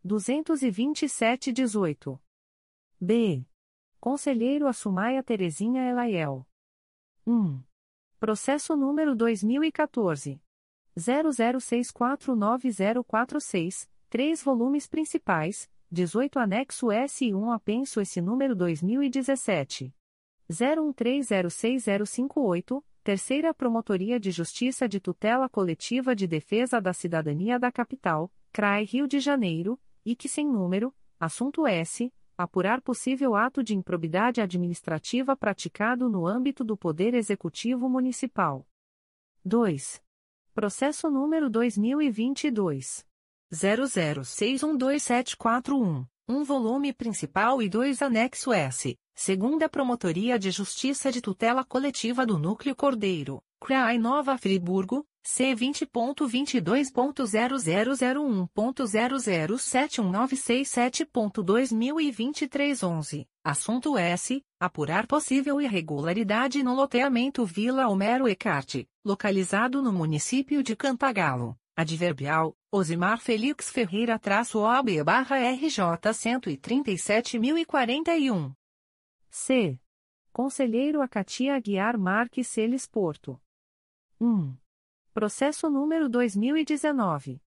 227-18. 0.05 2.17
B. 3.01 3.45
Conselheiro 3.99 4.65
Assumaia 4.65 5.21
Terezinha 5.21 5.89
Elaiel. 5.89 6.47
1. 7.27 7.61
Processo 8.17 8.77
número 8.77 9.13
2014. 9.13 10.41
00649046, 10.97 13.89
3 14.09 14.41
volumes 14.41 14.87
principais, 14.87 15.69
18 15.91 16.39
anexo 16.39 16.89
S 16.93 17.25
e 17.25 17.35
1 17.35 17.51
apenso 17.51 17.99
esse 17.99 18.21
número 18.21 18.55
2017. 18.55 19.93
01306058, 20.49 22.81
Terceira 23.03 23.53
Promotoria 23.53 24.17
de 24.17 24.31
Justiça 24.31 24.87
de 24.87 25.01
Tutela 25.01 25.49
Coletiva 25.49 26.15
de 26.15 26.25
Defesa 26.25 26.79
da 26.79 26.93
Cidadania 26.93 27.59
da 27.59 27.69
Capital, 27.69 28.31
CRAI 28.53 28.85
Rio 28.85 29.09
de 29.09 29.19
Janeiro, 29.19 29.77
e 30.05 30.15
que 30.15 30.29
sem 30.29 30.47
número, 30.47 30.95
assunto 31.19 31.67
S 31.67 32.09
apurar 32.43 32.81
possível 32.81 33.35
ato 33.35 33.61
de 33.61 33.75
improbidade 33.75 34.39
administrativa 34.39 35.35
praticado 35.35 36.07
no 36.07 36.25
âmbito 36.25 36.63
do 36.63 36.77
Poder 36.77 37.13
Executivo 37.13 37.89
Municipal. 37.89 38.65
2. 39.43 40.01
Processo 40.53 41.11
número 41.11 41.49
2022 41.49 43.05
00612741, 43.51 46.07
um 46.29 46.45
volume 46.45 46.93
principal 46.93 47.61
e 47.61 47.67
dois 47.67 48.01
anexo 48.01 48.53
S, 48.53 48.97
segunda 49.13 49.67
Promotoria 49.67 50.39
de 50.39 50.49
Justiça 50.49 51.11
de 51.11 51.19
Tutela 51.19 51.65
Coletiva 51.65 52.25
do 52.25 52.39
Núcleo 52.39 52.73
Cordeiro, 52.73 53.43
CRAI 53.59 53.97
Nova 53.97 54.37
Friburgo, 54.37 55.05
C 55.21 55.53
vinte 55.53 55.85
ponto 55.85 56.27
vinte 56.27 56.59
dois 56.61 56.89
ponto 56.91 57.25
zero 57.25 57.57
zero 57.57 57.93
zero 57.93 58.23
um 58.23 58.47
ponto 58.47 58.85
zero 58.85 59.19
zero 59.19 59.57
sete 59.57 59.99
um 59.99 60.09
nove 60.09 60.35
seis 60.35 60.69
sete 60.69 61.05
ponto 61.05 61.43
dois 61.43 61.71
mil 61.71 61.99
e 61.99 62.09
vinte 62.09 62.47
três 62.47 62.81
onze. 62.83 63.27
Assunto 63.43 63.97
S. 63.97 64.41
Apurar 64.59 65.05
possível 65.07 65.61
irregularidade 65.61 66.63
no 66.63 66.73
loteamento 66.73 67.45
Vila 67.45 67.87
Homero 67.87 68.27
Ecarte 68.27 68.87
localizado 69.03 69.81
no 69.81 69.91
município 69.91 70.63
de 70.63 70.75
Cantagalo. 70.75 71.55
Adverbial 71.75 72.55
Osimar 72.71 73.19
Felix 73.19 73.69
Ferreira 73.69 74.17
traço 74.19 74.59
OB 74.59 75.03
barra 75.03 75.37
RJ 75.37 76.13
cento 76.13 76.49
e 76.49 76.57
trinta 76.57 76.91
e 76.91 76.97
sete 76.97 77.37
mil 77.37 77.57
e 77.57 77.65
quarenta 77.65 78.15
e 78.15 78.31
um. 78.31 78.53
C. 79.29 79.79
Conselheiro 80.31 81.01
Acatia 81.01 81.55
Aguiar 81.55 81.97
Marques 81.97 82.47
Celes 82.47 82.87
Porto. 82.87 83.39
1. 84.19 84.53
Processo 85.19 85.69
número 85.69 86.07
2019. 86.07 87.41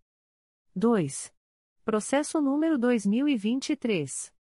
2. 0.75 1.33
Processo 1.85 2.41
número 2.41 2.77
2023. 2.79 4.33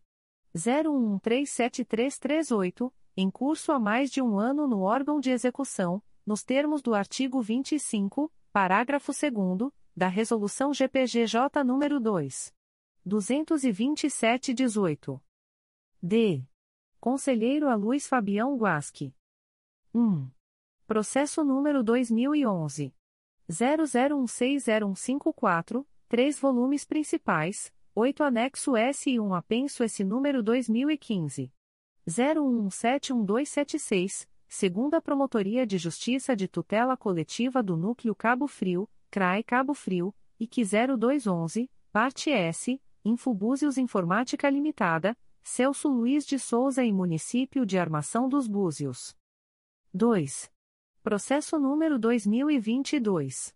01137338, 0.56 2.91
em 3.18 3.30
curso 3.30 3.72
há 3.72 3.80
mais 3.80 4.10
de 4.10 4.22
um 4.22 4.38
ano 4.40 4.68
no 4.68 4.82
órgão 4.82 5.19
de 5.19 5.30
execução, 5.30 6.02
nos 6.26 6.44
termos 6.44 6.82
do 6.82 6.95
artigo 6.95 7.41
25, 7.41 8.32
parágrafo 8.52 9.11
2 9.11 9.72
da 9.95 10.07
Resolução 10.07 10.73
GPGJ 10.73 11.64
nº 11.64 11.99
2. 11.99 12.52
227-18. 13.06 15.22
D. 16.02 16.44
Conselheiro 16.99 17.69
a 17.69 17.76
Luiz 17.76 18.07
Fabião 18.07 18.57
Guasque. 18.57 19.14
1. 19.94 20.27
Processo 20.88 21.44
número 21.44 21.84
2011. 21.84 22.91
00160154, 23.49 25.86
três 26.07 26.40
volumes 26.40 26.84
principais, 26.84 27.72
8 27.97 28.26
anexo 28.26 28.76
S 28.76 29.09
e 29.09 29.22
1 29.22 29.34
apenso 29.34 29.81
S 29.81 30.03
número 30.03 30.43
2015. 30.43 31.49
01171276, 32.05 34.27
segunda 34.49 35.01
Promotoria 35.01 35.65
de 35.65 35.77
Justiça 35.77 36.35
de 36.35 36.49
Tutela 36.49 36.97
Coletiva 36.97 37.63
do 37.63 37.77
Núcleo 37.77 38.13
Cabo 38.13 38.47
Frio, 38.47 38.89
CRAE 39.09 39.45
Cabo 39.45 39.73
Frio, 39.73 40.13
IC 40.38 40.63
0211, 40.99 41.72
parte 41.89 42.31
S, 42.31 42.81
Infobúzios 43.05 43.77
Informática 43.77 44.49
Limitada, 44.49 45.17
Celso 45.41 45.88
Luiz 45.88 46.26
de 46.26 46.38
Souza 46.38 46.84
e 46.84 46.91
Município 46.91 47.65
de 47.65 47.77
Armação 47.77 48.27
dos 48.27 48.45
Búzios. 48.45 49.15
2. 49.93 50.51
Processo 51.01 51.57
número 51.57 51.97
2022. 51.97 53.55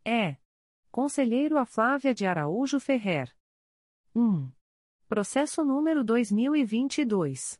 É. 0.04 0.36
Conselheiro 0.90 1.56
a 1.56 1.64
Flávia 1.64 2.14
de 2.14 2.26
Araújo 2.26 2.78
Ferrer. 2.80 3.34
1. 4.14 4.50
Processo 5.08 5.64
número 5.64 6.04
2022. 6.04 7.58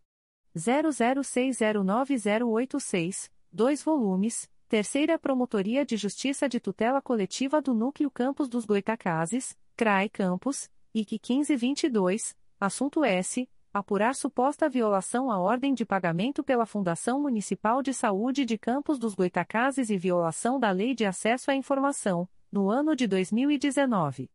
00609086, 0.57 3.31
2 3.53 3.83
volumes, 3.83 4.49
Terceira 4.69 5.19
Promotoria 5.19 5.85
de 5.85 5.97
Justiça 5.97 6.49
de 6.49 6.61
Tutela 6.61 7.03
Coletiva 7.03 7.61
do 7.61 7.75
Núcleo 7.75 8.09
Campos 8.11 8.49
dos 8.49 8.65
Goitacazes, 8.65 9.59
CRAE 9.77 10.09
Campos, 10.09 10.71
IC 10.95 11.15
1522, 11.15 12.37
assunto 12.61 13.05
S. 13.05 13.49
Apurar 13.73 14.17
suposta 14.17 14.69
violação 14.69 15.31
à 15.31 15.39
ordem 15.39 15.75
de 15.75 15.85
pagamento 15.85 16.43
pela 16.43 16.67
Fundação 16.67 17.21
Municipal 17.21 17.83
de 17.83 17.95
Saúde 17.95 18.45
de 18.45 18.59
Campos 18.59 18.99
dos 18.99 19.15
Goitacazes 19.15 19.91
e 19.91 19.97
violação 19.97 20.59
da 20.59 20.73
Lei 20.73 20.93
de 20.93 21.05
Acesso 21.05 21.53
à 21.53 21.55
Informação, 21.55 22.29
no 22.51 22.69
ano 22.69 22.97
de 22.97 23.07
2019. 23.07 24.29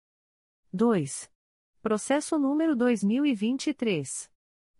2. 0.71 1.29
Processo 1.81 2.39
número 2.39 2.75
2023. 2.75 4.34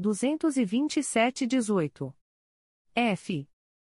227-18. 0.00 2.14
F. 2.94 3.46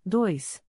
2. 0.06 0.64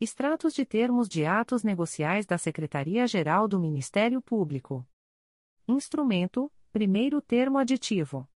Extratos 0.00 0.52
de 0.54 0.66
termos 0.66 1.08
de 1.08 1.24
atos 1.24 1.62
negociais 1.62 2.26
da 2.26 2.36
Secretaria-Geral 2.36 3.46
do 3.46 3.60
Ministério 3.60 4.20
Público. 4.20 4.84
Instrumento: 5.68 6.52
Primeiro 6.72 7.20
termo 7.20 7.58
aditivo. 7.58 8.28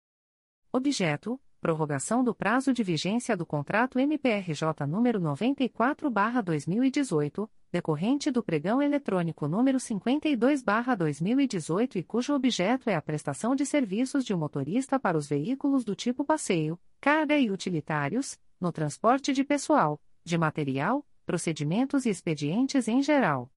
Objeto: 0.72 1.38
prorrogação 1.60 2.24
do 2.24 2.34
prazo 2.34 2.72
de 2.72 2.82
vigência 2.82 3.36
do 3.36 3.44
contrato 3.44 3.98
MPRJ 3.98 4.86
número 4.88 5.20
94/2018, 5.20 7.46
decorrente 7.70 8.30
do 8.30 8.42
pregão 8.42 8.80
eletrônico 8.80 9.46
número 9.46 9.78
52/2018 9.78 11.96
e 11.96 12.02
cujo 12.02 12.32
objeto 12.32 12.88
é 12.88 12.94
a 12.94 13.02
prestação 13.02 13.54
de 13.54 13.66
serviços 13.66 14.24
de 14.24 14.34
motorista 14.34 14.98
para 14.98 15.18
os 15.18 15.28
veículos 15.28 15.84
do 15.84 15.94
tipo 15.94 16.24
passeio, 16.24 16.80
carga 17.02 17.36
e 17.36 17.50
utilitários, 17.50 18.40
no 18.58 18.72
transporte 18.72 19.34
de 19.34 19.44
pessoal, 19.44 20.00
de 20.24 20.38
material, 20.38 21.06
procedimentos 21.26 22.06
e 22.06 22.08
expedientes 22.08 22.88
em 22.88 23.02
geral. 23.02 23.50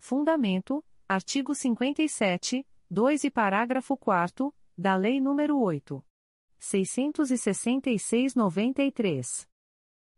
Fundamento: 0.00 0.84
artigo 1.06 1.54
57, 1.54 2.66
2 2.90 3.24
e 3.24 3.30
parágrafo 3.30 3.94
4 3.98 4.54
da 4.76 4.96
Lei 4.96 5.20
nº 5.20 5.54
8. 5.54 6.04
666/93. 6.58 9.46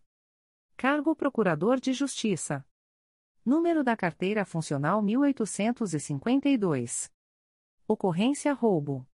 Cargo 0.77 1.15
Procurador 1.15 1.79
de 1.79 1.93
Justiça. 1.93 2.67
Número 3.45 3.85
da 3.85 3.97
carteira 3.97 4.45
funcional 4.45 5.01
1852. 5.01 7.13
Ocorrência 7.87 8.53
roubo. 8.53 9.07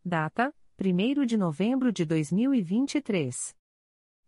Data: 0.03 0.51
1 0.79 1.25
de 1.25 1.37
novembro 1.37 1.91
de 1.91 2.03
2023. 2.05 3.55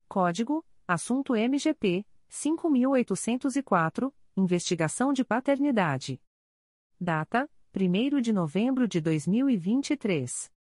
Código: 0.07 0.63
Assunto 0.87 1.35
MGP 1.35 2.05
5804 2.27 4.13
Investigação 4.37 5.11
de 5.11 5.25
paternidade. 5.25 6.21
Data: 6.99 7.49
1 7.75 8.21
de 8.21 8.31
novembro 8.31 8.87
de 8.87 9.01
2023. 9.01 10.51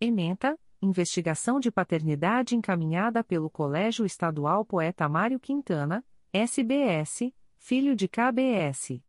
Ementa: 0.00 0.58
Investigação 0.80 1.60
de 1.60 1.70
paternidade 1.70 2.54
encaminhada 2.54 3.24
pelo 3.24 3.50
Colégio 3.50 4.04
Estadual 4.04 4.64
Poeta 4.64 5.08
Mário 5.08 5.40
Quintana, 5.40 6.04
SBS, 6.32 7.32
filho 7.56 7.96
de 7.96 8.08
KBS. 8.08 9.02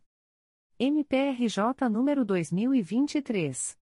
MPRJ 0.78 1.88
número 1.90 2.26
2023. 2.26 3.80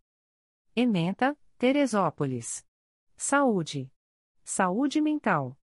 Ementa, 0.77 1.35
Teresópolis. 1.57 2.65
Saúde. 3.17 3.91
Saúde 4.45 5.01
mental. 5.01 5.59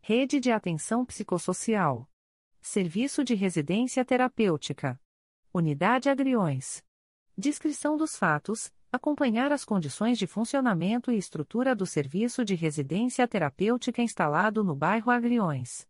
Rede 0.00 0.38
de 0.38 0.52
atenção 0.52 1.04
psicossocial. 1.04 2.08
Serviço 2.60 3.24
de 3.24 3.34
residência 3.34 4.04
terapêutica. 4.04 5.00
Unidade 5.52 6.08
Agriões. 6.08 6.80
Descrição 7.36 7.96
dos 7.96 8.14
fatos, 8.14 8.72
acompanhar 8.92 9.50
as 9.50 9.64
condições 9.64 10.16
de 10.16 10.24
funcionamento 10.24 11.10
e 11.10 11.18
estrutura 11.18 11.74
do 11.74 11.84
serviço 11.84 12.44
de 12.44 12.54
residência 12.54 13.26
terapêutica 13.26 14.00
instalado 14.00 14.62
no 14.62 14.76
bairro 14.76 15.10
Agriões. 15.10 15.88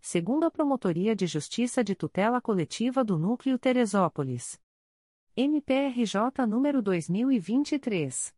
Segundo 0.00 0.44
a 0.44 0.50
Promotoria 0.50 1.16
de 1.16 1.26
Justiça 1.26 1.82
de 1.82 1.96
Tutela 1.96 2.40
Coletiva 2.40 3.02
do 3.02 3.18
Núcleo 3.18 3.58
Teresópolis. 3.58 4.60
MPRJ 5.36 6.46
número 6.46 6.80
2023. 6.80 8.32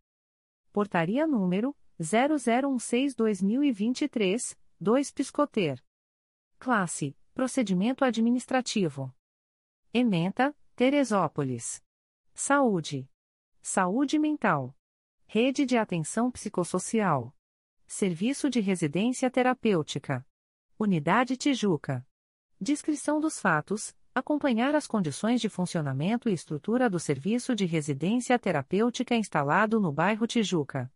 Portaria 0.71 1.25
número 1.25 1.75
0016-2023, 1.99 4.55
2 4.79 5.11
Piscoter. 5.11 5.83
Classe: 6.59 7.17
Procedimento 7.33 8.05
Administrativo. 8.05 9.11
Ementa, 9.93 10.53
Teresópolis. 10.75 11.81
Saúde. 12.33 13.09
Saúde 13.61 14.19
mental. 14.19 14.75
Rede 15.25 15.65
de 15.65 15.77
Atenção 15.77 16.29
Psicossocial. 16.31 17.33
Serviço 17.87 18.49
de 18.49 18.59
Residência 18.59 19.31
Terapêutica. 19.31 20.27
Unidade 20.79 21.35
Tijuca. 21.35 22.05
Descrição 22.61 23.19
dos 23.19 23.41
fatos, 23.41 23.95
acompanhar 24.13 24.75
as 24.75 24.85
condições 24.85 25.41
de 25.41 25.49
funcionamento 25.49 26.29
e 26.29 26.33
estrutura 26.33 26.87
do 26.87 26.99
serviço 26.99 27.55
de 27.55 27.65
residência 27.65 28.37
terapêutica 28.37 29.15
instalado 29.15 29.79
no 29.79 29.91
bairro 29.91 30.27
Tijuca. 30.27 30.93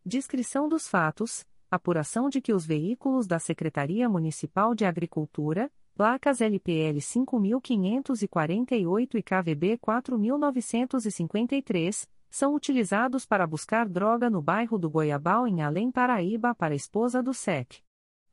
Descrição 0.04 0.68
dos 0.68 0.88
fatos, 0.88 1.46
apuração 1.70 2.28
de 2.28 2.42
que 2.42 2.52
os 2.52 2.66
veículos 2.66 3.28
da 3.28 3.38
Secretaria 3.38 4.10
Municipal 4.10 4.74
de 4.74 4.84
Agricultura, 4.84 5.72
placas 5.94 6.42
LPL 6.42 7.00
5548 7.00 9.16
e 9.16 9.22
KVB 9.22 9.78
4953, 9.78 12.10
são 12.32 12.56
utilizados 12.56 13.28
para 13.28 13.46
buscar 13.46 13.88
droga 13.88 14.28
no 14.28 14.42
bairro 14.42 14.80
do 14.80 14.90
Goiabal 14.90 15.48
em 15.48 15.62
Além 15.62 15.92
Paraíba 15.92 16.56
para 16.56 16.74
a 16.74 16.76
esposa 16.76 17.22
do 17.22 17.32
SEC. 17.32 17.88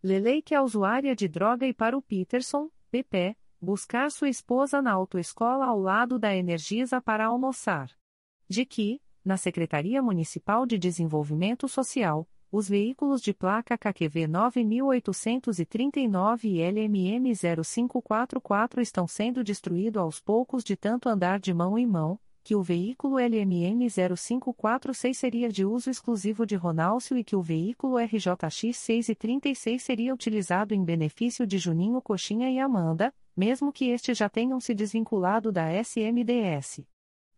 Leleike 0.07 0.55
a 0.55 0.63
usuária 0.63 1.17
de 1.17 1.27
droga 1.27 1.67
e 1.67 1.75
para 1.75 1.99
o 1.99 2.01
Peterson, 2.01 2.71
PP, 2.93 3.37
buscar 3.61 4.09
sua 4.13 4.29
esposa 4.29 4.81
na 4.81 4.93
autoescola 4.93 5.67
ao 5.67 5.81
lado 5.81 6.17
da 6.17 6.33
Energisa 6.33 7.01
para 7.01 7.27
almoçar. 7.27 7.91
De 8.49 8.65
que, 8.65 9.01
na 9.25 9.37
Secretaria 9.37 10.01
Municipal 10.01 10.65
de 10.65 10.79
Desenvolvimento 10.79 11.67
Social, 11.67 12.25
os 12.53 12.69
veículos 12.69 13.21
de 13.21 13.35
placa 13.35 13.77
KQV 13.77 14.29
9839 14.29 16.51
e 16.51 16.63
LMM 16.63 17.33
0544 17.35 18.81
estão 18.81 19.09
sendo 19.09 19.43
destruídos 19.43 20.01
aos 20.01 20.21
poucos 20.21 20.63
de 20.63 20.77
tanto 20.77 21.09
andar 21.09 21.41
de 21.41 21.53
mão 21.53 21.77
em 21.77 21.85
mão, 21.85 22.17
que 22.47 22.55
o 22.55 22.63
veículo 22.63 23.17
LMN 23.19 23.89
0546 23.91 25.19
seria 25.19 25.49
de 25.49 25.65
uso 25.65 25.91
exclusivo 25.91 26.47
de 26.47 26.55
Ronalcio 26.55 27.19
e 27.19 27.25
que 27.25 27.35
o 27.35 27.43
veículo 27.43 27.97
RJX 27.99 28.77
6 28.77 29.09
e 29.09 29.15
36 29.17 29.83
seria 29.83 30.15
utilizado 30.15 30.73
em 30.73 30.85
benefício 30.85 31.45
de 31.45 31.59
Juninho 31.59 32.01
Coxinha 32.01 32.49
e 32.49 32.61
Amanda, 32.61 33.13
mesmo 33.37 33.73
que 33.73 33.87
estes 33.87 34.17
já 34.17 34.29
tenham 34.29 34.61
se 34.61 34.75
desvinculado 34.75 35.51
da 35.51 35.73
SMDS. 35.83 36.87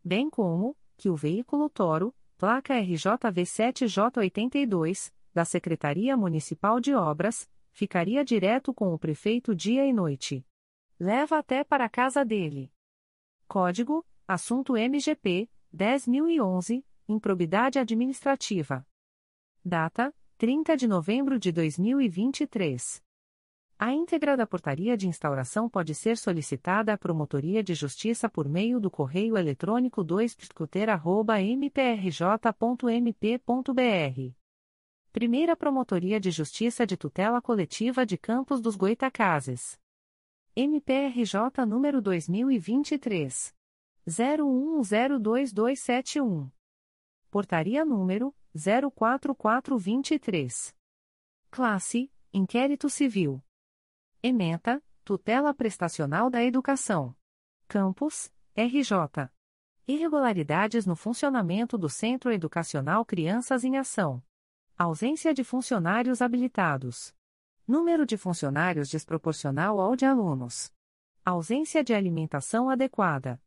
Bem 0.05 0.28
como, 0.28 0.76
que 0.94 1.09
o 1.09 1.16
veículo 1.16 1.70
Toro, 1.70 2.14
placa 2.36 2.78
RJV 2.78 3.44
7J82, 3.44 5.10
da 5.32 5.47
Secretaria 5.47 6.18
Municipal 6.18 6.78
de 6.78 6.94
Obras, 6.94 7.48
ficaria 7.72 8.22
direto 8.22 8.74
com 8.74 8.93
o 8.93 8.98
prefeito 8.98 9.55
dia 9.55 9.86
e 9.86 9.93
noite. 9.94 10.44
Leva 11.01 11.39
até 11.39 11.64
para 11.64 11.86
a 11.86 11.89
casa 11.89 12.26
dele. 12.26 12.70
Código 13.48 14.05
Assunto 14.30 14.76
MGP 14.76 15.48
10011, 15.72 16.84
Improbidade 17.09 17.78
Administrativa. 17.78 18.86
Data: 19.64 20.14
30 20.36 20.76
de 20.76 20.86
novembro 20.86 21.38
de 21.38 21.50
2023. 21.50 23.02
A 23.78 23.90
íntegra 23.90 24.36
da 24.36 24.46
portaria 24.46 24.98
de 24.98 25.09
instauração 25.09 25.66
pode 25.66 25.94
ser 25.94 26.18
solicitada 26.18 26.92
à 26.92 26.98
Promotoria 26.98 27.64
de 27.64 27.72
Justiça 27.72 28.28
por 28.28 28.46
meio 28.46 28.78
do 28.78 28.90
correio 28.90 29.34
eletrônico 29.34 30.05
2 30.05 30.36
mprj.mp.br. 31.56 31.94
Primeira 35.10 35.56
Promotoria 35.56 36.20
de 36.20 36.30
Justiça 36.30 36.86
de 36.86 36.98
Tutela 36.98 37.40
Coletiva 37.40 38.05
de 38.05 38.18
Campos 38.18 38.60
dos 38.60 38.76
Goitacazes. 38.76 39.80
MPRJ 40.55 41.64
número 41.66 42.02
2023 42.02 43.56
01102271. 44.09 46.51
Portaria 47.30 47.85
número 47.85 48.35
04423. 48.55 50.74
Classe: 51.51 52.10
Inquérito 52.32 52.89
Civil. 52.89 53.44
Ementa: 54.22 54.82
Tutela 55.05 55.52
Prestacional 55.52 56.30
da 56.30 56.43
Educação. 56.43 57.14
Campus: 57.68 58.32
RJ. 58.56 59.28
Irregularidades 59.86 60.86
no 60.86 60.97
funcionamento 60.97 61.76
do 61.76 61.90
Centro 61.90 62.32
Educacional 62.32 63.05
Crianças 63.05 63.62
em 63.62 63.76
Ação. 63.76 64.24
Ausência 64.76 65.32
de 65.35 65.44
funcionários 65.44 66.22
habilitados. 66.22 67.14
Número 67.66 68.06
de 68.06 68.16
funcionários 68.16 68.89
desproporcional 68.89 69.78
ao 69.78 69.94
de 69.94 70.06
alunos. 70.06 70.72
Ausência 71.24 71.82
de 71.85 71.93
alimentação 71.93 72.70
adequada. 72.70 73.39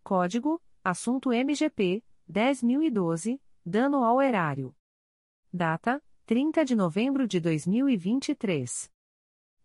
Código: 0.03 0.61
Assunto 0.83 1.31
MGP 1.33 2.03
10012, 2.27 3.41
dano 3.65 4.03
ao 4.03 4.21
erário. 4.21 4.75
Data: 5.53 6.03
30 6.27 6.65
de 6.65 6.75
novembro 6.75 7.29
de 7.29 7.39
2023. 7.39 8.91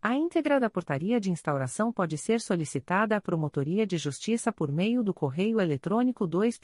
A 0.08 0.16
íntegra 0.16 0.60
da 0.60 0.70
portaria 0.70 1.20
de 1.20 1.32
instauração 1.32 1.92
pode 1.92 2.16
ser 2.16 2.40
solicitada 2.40 3.18
à 3.18 3.22
Promotoria 3.22 3.88
de 3.88 3.98
Justiça 3.98 4.52
por 4.52 4.72
meio 4.72 5.04
do 5.04 5.16
correio 5.16 5.60
eletrônico 5.60 6.28
2 6.28 6.60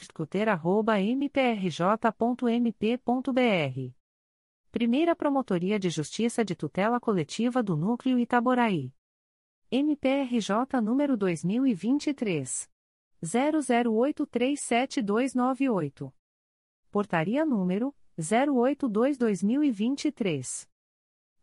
mprj.mp.br 1.18 1.82
Primeira 4.72 5.16
Promotoria 5.16 5.80
de 5.80 5.90
Justiça 5.90 6.46
de 6.46 6.56
Tutela 6.56 7.00
Coletiva 7.00 7.64
do 7.64 7.76
Núcleo 7.76 8.20
Itaboraí. 8.20 8.94
MPRJ 9.72 10.80
número 10.80 11.18
2023 11.18 12.70
00837298. 13.24 16.14
Portaria 16.92 17.44
número 17.44 17.92
082/2023. 18.20 20.70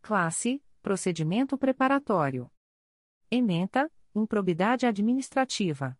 Classe: 0.01 0.63
Procedimento 0.89 1.55
preparatório. 1.55 2.49
Ementa: 3.29 3.91
Improbidade 4.15 4.87
administrativa. 4.87 5.95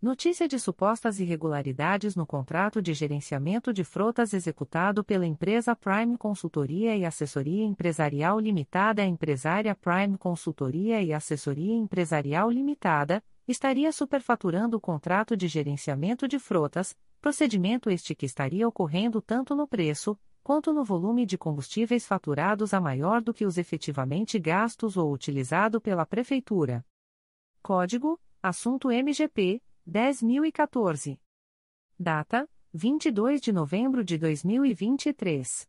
Notícia 0.00 0.48
de 0.48 0.58
supostas 0.58 1.20
irregularidades 1.20 2.16
no 2.16 2.26
contrato 2.26 2.80
de 2.80 2.94
gerenciamento 2.94 3.70
de 3.70 3.84
frotas 3.84 4.32
executado 4.32 5.04
pela 5.04 5.26
empresa 5.26 5.76
Prime 5.76 6.16
Consultoria 6.16 6.96
e 6.96 7.04
Assessoria 7.04 7.66
Empresarial 7.66 8.40
Limitada. 8.40 9.02
A 9.02 9.04
empresária 9.06 9.74
Prime 9.74 10.16
Consultoria 10.16 11.02
e 11.02 11.12
Assessoria 11.12 11.74
Empresarial 11.74 12.50
Limitada 12.50 13.22
estaria 13.46 13.92
superfaturando 13.92 14.78
o 14.78 14.80
contrato 14.80 15.36
de 15.36 15.48
gerenciamento 15.48 16.26
de 16.26 16.38
frotas, 16.38 16.96
procedimento 17.20 17.90
este 17.90 18.14
que 18.14 18.24
estaria 18.24 18.66
ocorrendo 18.66 19.20
tanto 19.20 19.54
no 19.54 19.68
preço, 19.68 20.18
quanto 20.42 20.72
no 20.72 20.84
volume 20.84 21.26
de 21.26 21.38
combustíveis 21.38 22.06
faturados 22.06 22.74
a 22.74 22.80
maior 22.80 23.20
do 23.20 23.32
que 23.32 23.44
os 23.44 23.58
efetivamente 23.58 24.38
gastos 24.38 24.96
ou 24.96 25.12
utilizado 25.12 25.80
pela 25.80 26.06
Prefeitura. 26.06 26.84
Código: 27.62 28.18
Assunto 28.42 28.90
MGP 28.90 29.62
10.014. 29.88 31.18
Data: 31.98 32.48
22 32.72 33.40
de 33.40 33.52
novembro 33.52 34.04
de 34.04 34.16
2023. 34.16 35.68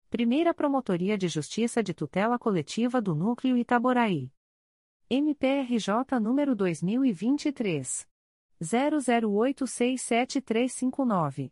Primeira 0.10 0.54
Promotoria 0.54 1.18
de 1.18 1.28
Justiça 1.28 1.84
de 1.84 1.94
Tutela 1.94 2.40
Coletiva 2.40 3.02
do 3.02 3.14
Núcleo 3.14 3.58
Itaboraí. 3.58 4.32
MPRJ 5.10 6.18
número 6.22 6.56
2023. 6.56 8.08
00867359. 8.62 11.52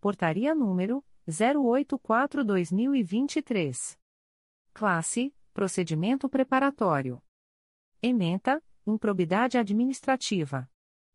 Portaria 0.00 0.56
número 0.56 1.04
084/2023. 1.28 3.96
Classe: 4.74 5.32
Procedimento 5.54 6.28
preparatório. 6.28 7.22
Ementa: 8.02 8.60
Improbidade 8.84 9.56
administrativa. 9.56 10.68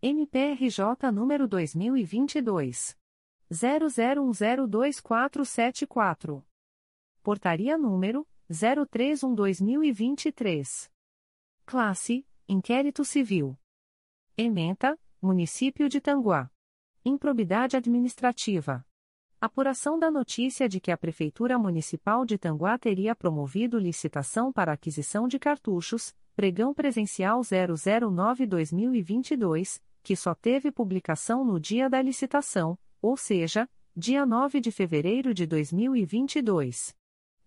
MPRJ 0.00 1.10
número 1.12 1.48
2022. 1.48 2.96
00102474. 3.50 6.44
Portaria 7.24 7.76
número 7.76 8.24
031-2023. 8.50 10.90
Classe: 11.64 12.26
Inquérito 12.48 13.04
Civil. 13.04 13.56
Ementa: 14.36 14.98
Município 15.20 15.88
de 15.88 16.00
Tanguá. 16.00 16.48
Improbidade 17.04 17.76
Administrativa. 17.76 18.84
Apuração 19.40 19.96
da 19.98 20.08
notícia 20.10 20.68
de 20.68 20.80
que 20.80 20.90
a 20.90 20.96
Prefeitura 20.96 21.56
Municipal 21.58 22.24
de 22.24 22.38
Tanguá 22.38 22.78
teria 22.78 23.14
promovido 23.14 23.78
licitação 23.78 24.50
para 24.52 24.72
aquisição 24.72 25.28
de 25.28 25.38
cartuchos, 25.38 26.14
pregão 26.34 26.72
presencial 26.72 27.40
009-2022, 27.40 29.82
que 30.02 30.14
só 30.14 30.34
teve 30.34 30.70
publicação 30.70 31.44
no 31.44 31.60
dia 31.60 31.90
da 31.90 32.00
licitação, 32.00 32.78
ou 33.02 33.16
seja, 33.16 33.68
dia 33.96 34.24
9 34.24 34.60
de 34.60 34.70
fevereiro 34.70 35.34
de 35.34 35.46
2022. 35.46 36.94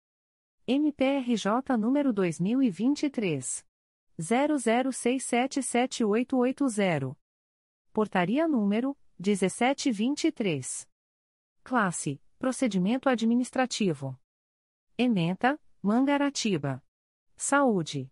MPRJ 0.66 1.76
número 1.76 2.12
2023. 2.12 3.66
00677880. 4.18 7.16
Portaria 7.92 8.46
número 8.46 8.96
1723. 9.18 10.88
Classe: 11.62 12.20
Procedimento 12.38 13.08
Administrativo. 13.08 14.16
Ementa, 14.96 15.60
Mangaratiba. 15.82 16.80
Saúde. 17.36 18.08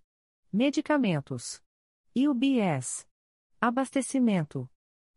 Medicamentos. 0.52 1.62
UBS. 2.12 3.06
Abastecimento. 3.60 4.68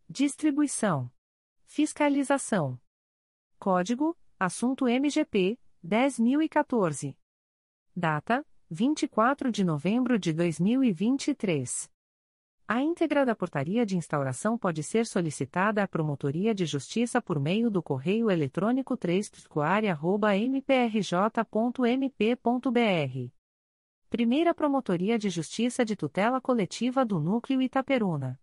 Distribuição. 0.08 1.12
Fiscalização. 1.66 2.80
Código: 3.58 4.16
Assunto 4.40 4.88
MGP 4.88 5.58
10014. 5.84 7.18
Data: 7.96 8.46
24 8.70 9.52
de 9.52 9.64
novembro 9.64 10.20
de 10.20 10.34
2023. 10.34 11.92
A 12.68 12.82
íntegra 12.82 13.24
da 13.24 13.36
portaria 13.36 13.86
de 13.86 13.96
instauração 13.96 14.58
pode 14.58 14.82
ser 14.82 15.06
solicitada 15.06 15.84
à 15.84 15.88
Promotoria 15.88 16.52
de 16.52 16.66
Justiça 16.66 17.22
por 17.22 17.40
meio 17.40 17.70
do 17.70 17.84
correio 17.84 18.32
eletrônico 18.32 18.98
3 18.98 19.30
mprj.mp.br. 20.50 23.32
Primeira 24.10 24.52
Promotoria 24.56 25.20
de 25.20 25.30
Justiça 25.30 25.86
de 25.86 25.96
Tutela 25.96 26.42
Coletiva 26.42 27.06
do 27.06 27.20
Núcleo 27.20 27.62
Itaperuna. 27.62 28.40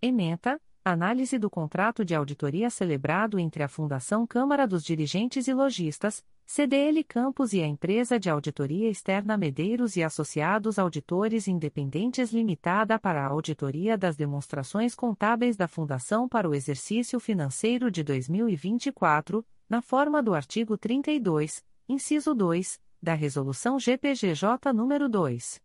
Ementa: 0.00 0.60
Análise 0.84 1.38
do 1.38 1.50
contrato 1.50 2.04
de 2.04 2.14
auditoria 2.14 2.70
celebrado 2.70 3.38
entre 3.38 3.62
a 3.62 3.68
Fundação 3.68 4.26
Câmara 4.26 4.66
dos 4.66 4.82
Dirigentes 4.82 5.46
e 5.46 5.52
Lojistas, 5.52 6.24
CDL 6.46 7.04
Campos 7.04 7.52
e 7.52 7.62
a 7.62 7.66
Empresa 7.66 8.18
de 8.18 8.30
Auditoria 8.30 8.88
Externa 8.88 9.36
Medeiros 9.36 9.94
e 9.94 10.02
Associados 10.02 10.78
Auditores 10.78 11.46
Independentes 11.46 12.32
Limitada 12.32 12.98
para 12.98 13.22
a 13.22 13.28
auditoria 13.28 13.96
das 13.96 14.16
demonstrações 14.16 14.94
contábeis 14.94 15.56
da 15.56 15.68
Fundação 15.68 16.28
para 16.28 16.48
o 16.48 16.54
exercício 16.54 17.20
financeiro 17.20 17.90
de 17.90 18.02
2024, 18.02 19.46
na 19.68 19.80
forma 19.80 20.22
do 20.22 20.34
artigo 20.34 20.76
32, 20.76 21.62
inciso 21.88 22.34
2, 22.34 22.80
da 23.02 23.14
Resolução 23.14 23.78
GPGJ 23.78 24.72
nº 24.72 25.08
2. 25.08 25.62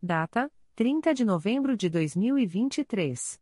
Data: 0.02 0.50
30 0.76 1.12
de 1.12 1.26
novembro 1.26 1.76
de 1.76 1.90
2023. 1.90 3.38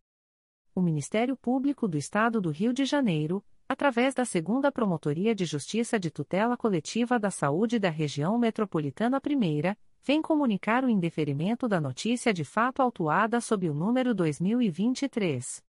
O 0.76 0.82
Ministério 0.82 1.38
Público 1.38 1.88
do 1.88 1.98
Estado 1.98 2.42
do 2.42 2.50
Rio 2.50 2.74
de 2.74 2.84
Janeiro, 2.84 3.42
através 3.70 4.14
da 4.14 4.26
Segunda 4.26 4.70
Promotoria 4.70 5.34
de 5.34 5.46
Justiça 5.46 5.98
de 5.98 6.12
Tutela 6.12 6.58
Coletiva 6.58 7.18
da 7.18 7.32
Saúde 7.32 7.80
da 7.80 7.90
Região 7.90 8.38
Metropolitana 8.38 9.22
I, 9.26 9.78
vem 10.04 10.22
comunicar 10.22 10.84
o 10.84 10.90
indeferimento 10.90 11.70
da 11.70 11.80
notícia 11.80 12.34
de 12.34 12.44
fato 12.44 12.82
autuada 12.82 13.40
sob 13.40 13.70
o 13.70 13.74
número 13.74 14.14
2023 14.14 15.64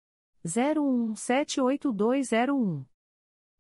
01178201. 0.46 2.86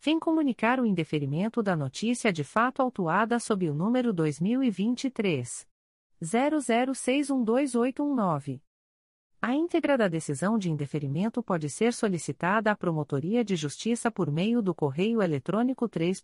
vem 0.00 0.18
comunicar 0.18 0.80
o 0.80 0.86
indeferimento 0.86 1.62
da 1.62 1.76
notícia 1.76 2.32
de 2.32 2.42
fato 2.44 2.80
autuada 2.80 3.38
sob 3.38 3.68
o 3.68 3.74
número 3.74 4.10
2023 4.12 5.68
00612819. 6.22 8.62
A 9.40 9.54
íntegra 9.54 9.96
da 9.96 10.08
decisão 10.08 10.58
de 10.58 10.68
indeferimento 10.68 11.40
pode 11.40 11.70
ser 11.70 11.92
solicitada 11.92 12.72
à 12.72 12.76
Promotoria 12.76 13.44
de 13.44 13.54
Justiça 13.54 14.10
por 14.10 14.32
meio 14.32 14.60
do 14.60 14.74
correio 14.74 15.22
eletrônico 15.22 15.88
3 15.88 16.20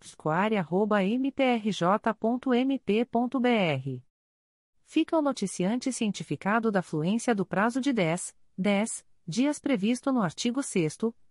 mprj.mp.br. 1.21 1.63
Fica 4.85 5.17
o 5.17 5.23
noticiante 5.23 5.93
cientificado 5.93 6.73
da 6.73 6.83
fluência 6.83 7.33
do 7.35 7.47
prazo 7.47 7.81
de 7.81 7.93
10, 7.93 8.35
10 8.59 9.07
dias 9.27 9.59
previsto 9.61 10.13
no 10.13 10.21
artigo 10.21 10.61
6 10.61 10.99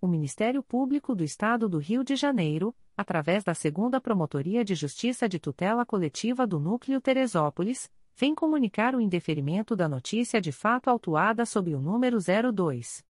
O 0.00 0.06
Ministério 0.06 0.62
Público 0.62 1.14
do 1.14 1.22
Estado 1.24 1.68
do 1.68 1.76
Rio 1.78 2.02
de 2.04 2.16
Janeiro, 2.16 2.74
através 2.94 3.42
da 3.42 3.54
Segunda 3.54 3.98
Promotoria 4.00 4.62
de 4.62 4.74
Justiça 4.74 5.26
de 5.28 5.38
Tutela 5.38 5.86
Coletiva 5.86 6.46
do 6.46 6.60
Núcleo 6.60 7.00
Teresópolis, 7.00 7.90
vem 8.14 8.34
comunicar 8.34 8.94
o 8.94 9.00
indeferimento 9.00 9.74
da 9.74 9.88
notícia 9.88 10.38
de 10.40 10.52
fato 10.52 10.88
autuada 10.88 11.46
sob 11.46 11.74
o 11.74 11.80
número 11.80 12.18
02 12.18 13.02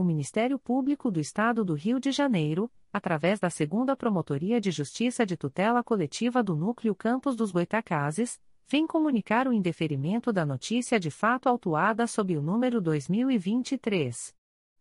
O 0.00 0.02
Ministério 0.02 0.58
Público 0.58 1.10
do 1.10 1.20
Estado 1.20 1.62
do 1.62 1.74
Rio 1.74 2.00
de 2.00 2.10
Janeiro, 2.10 2.72
através 2.90 3.38
da 3.38 3.50
Segunda 3.50 3.94
Promotoria 3.94 4.58
de 4.58 4.70
Justiça 4.70 5.26
de 5.26 5.36
Tutela 5.36 5.84
Coletiva 5.84 6.42
do 6.42 6.56
Núcleo 6.56 6.94
Campos 6.94 7.36
dos 7.36 7.52
Goitacazes, 7.52 8.40
vem 8.66 8.86
comunicar 8.86 9.46
o 9.46 9.52
indeferimento 9.52 10.32
da 10.32 10.46
notícia 10.46 10.98
de 10.98 11.10
fato 11.10 11.50
autuada 11.50 12.06
sob 12.06 12.34
o 12.34 12.40
número 12.40 12.80
2023 12.80 14.34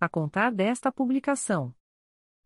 a 0.00 0.08
contar 0.08 0.52
desta 0.52 0.92
publicação. 0.92 1.74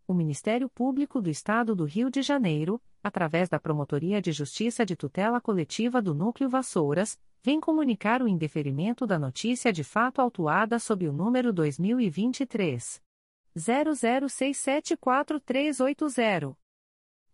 O 0.07 0.15
Ministério 0.15 0.69
Público 0.69 1.21
do 1.21 1.29
Estado 1.31 1.75
do 1.75 1.85
Rio 1.85 2.11
de 2.11 2.23
Janeiro, 2.23 2.81
através 3.03 3.49
da 3.49 3.59
Promotoria 3.61 4.21
de 4.21 4.33
Justiça 4.33 4.85
de 4.85 4.97
Tutela 4.97 5.41
Coletiva 5.41 6.03
do 6.03 6.13
Núcleo 6.15 6.49
Vassouras, 6.49 7.19
vem 7.43 7.61
comunicar 7.61 8.23
o 8.23 8.29
indeferimento 8.29 9.07
da 9.07 9.19
notícia 9.19 9.73
de 9.73 9.85
fato 9.85 10.21
autuada 10.21 10.79
sob 10.79 11.09
o 11.09 11.13
número 11.13 11.53
2023 11.53 13.03
00674380. 13.57 16.57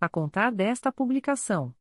a 0.00 0.08
contar 0.08 0.50
desta 0.50 0.90
publicação. 0.90 1.72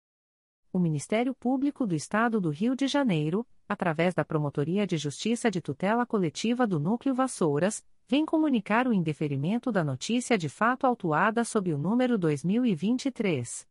O 0.73 0.77
Ministério 0.77 1.33
Público 1.33 1.87
do 1.87 1.95
Estado 1.95 2.41
do 2.41 2.49
Rio 2.49 2.75
de 2.75 2.87
Janeiro, 2.87 3.47
através 3.67 4.13
da 4.13 4.23
Promotoria 4.25 4.85
de 4.85 4.97
Justiça 4.97 5.49
de 5.49 5.61
Tutela 5.61 6.05
Coletiva 6.05 6.67
do 6.67 6.77
Núcleo 6.79 7.15
Vassouras, 7.15 7.83
vem 8.07 8.25
comunicar 8.25 8.87
o 8.87 8.93
indeferimento 8.93 9.71
da 9.71 9.83
notícia 9.83 10.37
de 10.37 10.49
fato 10.49 10.85
autuada 10.85 11.43
sob 11.45 11.73
o 11.73 11.77
número 11.77 12.17
2023 12.17 13.65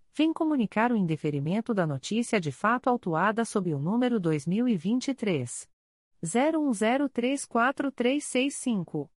vem 0.13 0.33
comunicar 0.33 0.91
o 0.91 0.95
indeferimento 0.95 1.73
da 1.73 1.87
notícia 1.87 2.39
de 2.39 2.51
fato 2.51 2.87
autuada 2.89 3.43
sob 3.45 3.73
o 3.73 3.79
número 3.79 4.19
2023 4.19 5.67
01034365. 6.23 9.09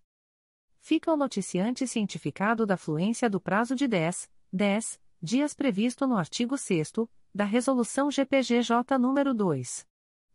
Fica 0.82 1.14
o 1.14 1.18
noticiante 1.18 1.88
cientificado 1.88 2.66
da 2.66 2.76
fluência 2.76 3.30
do 3.30 3.40
prazo 3.40 3.76
de 3.76 3.88
10, 3.88 4.30
10 4.52 5.00
dias 5.22 5.54
previsto 5.54 6.06
no 6.06 6.18
artigo 6.18 6.58
6 6.58 6.92
da 7.34 7.46
Resolução 7.46 8.10
GPGJ 8.10 8.98
nº 8.98 9.34
2. 9.34 9.86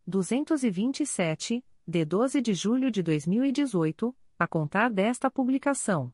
227, 0.08 1.64
de 1.88 2.06
12 2.06 2.42
de 2.42 2.54
julho 2.54 2.92
de 2.92 3.02
2018, 3.02 4.16
a 4.38 4.48
contar 4.48 4.90
desta 4.90 5.30
publicação. 5.30 6.14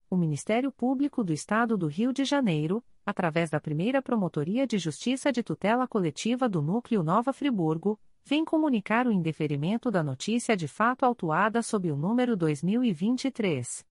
O 0.09 0.17
Ministério 0.17 0.71
Público 0.71 1.23
do 1.23 1.31
Estado 1.31 1.77
do 1.77 1.87
Rio 1.87 2.11
de 2.11 2.25
Janeiro, 2.25 2.83
através 3.05 3.49
da 3.49 3.59
primeira 3.59 4.01
Promotoria 4.01 4.65
de 4.65 4.77
Justiça 4.77 5.31
de 5.31 5.43
Tutela 5.43 5.87
Coletiva 5.87 6.49
do 6.49 6.61
Núcleo 6.61 7.03
Nova 7.03 7.33
Friburgo, 7.33 7.99
vem 8.23 8.45
comunicar 8.45 9.07
o 9.07 9.11
indeferimento 9.11 9.89
da 9.89 10.03
notícia 10.03 10.55
de 10.55 10.67
fato 10.67 11.03
autuada 11.03 11.61
sob 11.61 11.91
o 11.91 11.95
número 11.95 12.37
2023 12.37 13.85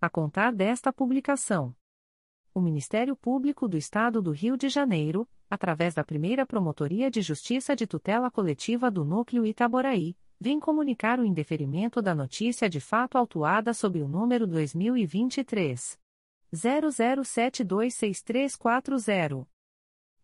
a 0.00 0.08
contar 0.08 0.52
desta 0.52 0.92
publicação. 0.92 1.74
O 2.54 2.60
Ministério 2.60 3.16
Público 3.16 3.66
do 3.68 3.76
Estado 3.76 4.22
do 4.22 4.30
Rio 4.32 4.56
de 4.56 4.68
Janeiro, 4.68 5.28
através 5.50 5.94
da 5.94 6.04
primeira 6.04 6.46
Promotoria 6.46 7.10
de 7.10 7.20
Justiça 7.22 7.74
de 7.76 7.86
Tutela 7.86 8.30
Coletiva 8.30 8.90
do 8.90 9.04
Núcleo 9.04 9.46
Itaboraí, 9.46 10.16
vem 10.40 10.60
comunicar 10.60 11.18
o 11.18 11.24
indeferimento 11.24 12.00
da 12.00 12.14
notícia 12.14 12.68
de 12.68 12.78
fato 12.80 13.18
autuada 13.18 13.74
sob 13.74 14.00
o 14.00 14.08
número 14.08 14.46
2023 14.46 15.98
00726340. 16.54 19.46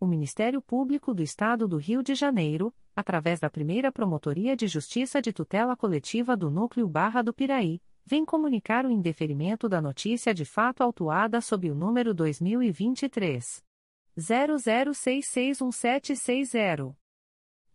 O 0.00 0.06
Ministério 0.06 0.62
Público 0.62 1.12
do 1.12 1.22
Estado 1.22 1.68
do 1.68 1.76
Rio 1.76 2.02
de 2.02 2.14
Janeiro, 2.14 2.72
através 2.96 3.38
da 3.38 3.50
primeira 3.50 3.92
Promotoria 3.92 4.56
de 4.56 4.66
Justiça 4.66 5.20
de 5.20 5.30
Tutela 5.30 5.76
Coletiva 5.76 6.34
do 6.34 6.50
Núcleo 6.50 6.88
Barra 6.88 7.20
do 7.20 7.34
Piraí, 7.34 7.82
vem 8.06 8.24
comunicar 8.24 8.86
o 8.86 8.90
indeferimento 8.90 9.68
da 9.68 9.78
notícia 9.78 10.32
de 10.32 10.46
fato 10.46 10.82
autuada 10.82 11.42
sob 11.42 11.70
o 11.70 11.74
número 11.74 12.14
2023. 12.14 13.62
00661760. 14.18 16.96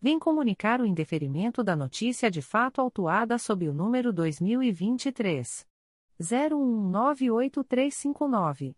vem 0.00 0.18
comunicar 0.18 0.80
o 0.80 0.86
indeferimento 0.86 1.62
da 1.62 1.74
notícia 1.74 2.30
de 2.30 2.40
fato 2.40 2.80
autuada 2.80 3.36
sob 3.38 3.68
o 3.68 3.74
número 3.74 4.12
2023 4.12 5.66
01198359. 6.20 8.76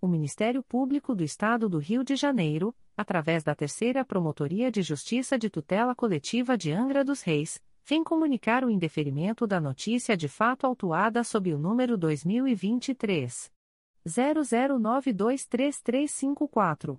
O 0.00 0.06
Ministério 0.06 0.62
Público 0.62 1.14
do 1.14 1.24
Estado 1.24 1.66
do 1.68 1.78
Rio 1.78 2.04
de 2.04 2.16
Janeiro, 2.16 2.74
através 2.96 3.42
da 3.42 3.54
Terceira 3.54 4.04
Promotoria 4.04 4.70
de 4.70 4.82
Justiça 4.82 5.38
de 5.38 5.48
Tutela 5.48 5.94
Coletiva 5.94 6.54
de 6.56 6.72
Angra 6.72 7.02
dos 7.04 7.22
Reis, 7.22 7.62
vem 7.84 8.04
comunicar 8.04 8.64
o 8.64 8.70
indeferimento 8.70 9.46
da 9.46 9.60
notícia 9.60 10.16
de 10.16 10.28
fato 10.28 10.66
autuada 10.66 11.22
sob 11.22 11.54
o 11.54 11.58
número 11.58 11.96
2023 11.96 13.54
00923354. 14.06 16.98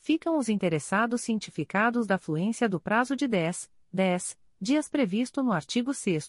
ficam 0.00 0.38
os 0.38 0.48
interessados 0.48 1.22
cientificados 1.22 2.06
da 2.06 2.16
fluência 2.16 2.68
do 2.68 2.78
prazo 2.78 3.16
de 3.16 3.26
10, 3.26 3.68
10 3.92 4.38
dias 4.60 4.88
previsto 4.88 5.42
no 5.42 5.50
artigo 5.50 5.92
6 5.92 6.28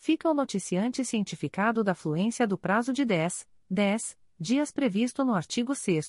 fica 0.00 0.30
o 0.30 0.34
noticiante 0.34 1.04
cientificado 1.04 1.82
da 1.82 1.92
fluência 1.92 2.46
do 2.46 2.56
prazo 2.56 2.92
de 2.92 3.04
10, 3.04 3.48
10 3.68 4.16
dias 4.38 4.70
previsto 4.70 5.24
no 5.24 5.34
artigo 5.34 5.74
6 5.74 6.08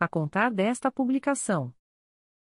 a 0.00 0.08
contar 0.08 0.50
desta 0.50 0.90
publicação. 0.90 1.72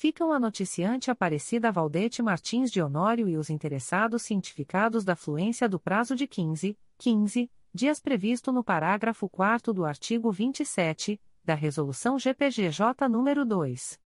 ficam 0.01 0.33
a 0.33 0.39
noticiante 0.39 1.11
Aparecida 1.11 1.71
Valdete 1.71 2.23
Martins 2.23 2.71
de 2.71 2.81
Honório 2.81 3.29
e 3.29 3.37
os 3.37 3.51
interessados 3.51 4.23
cientificados 4.23 5.05
da 5.05 5.15
fluência 5.15 5.69
do 5.69 5.79
prazo 5.79 6.15
de 6.15 6.25
15, 6.25 6.75
15 6.97 7.51
dias 7.71 7.99
previsto 7.99 8.51
no 8.51 8.63
parágrafo 8.63 9.29
4 9.29 9.71
do 9.71 9.85
artigo 9.85 10.31
27 10.31 11.21
da 11.45 11.53
Resolução 11.53 12.17
GPGJ 12.17 13.07
nº 13.07 13.45
2. 13.45 13.99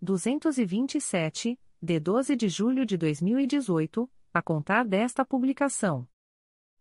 227, 0.00 1.58
de 1.82 1.98
12 1.98 2.36
de 2.36 2.46
julho 2.48 2.84
de 2.84 2.98
2018, 2.98 4.06
a 4.34 4.42
contar 4.42 4.84
desta 4.84 5.24
publicação. 5.24 6.06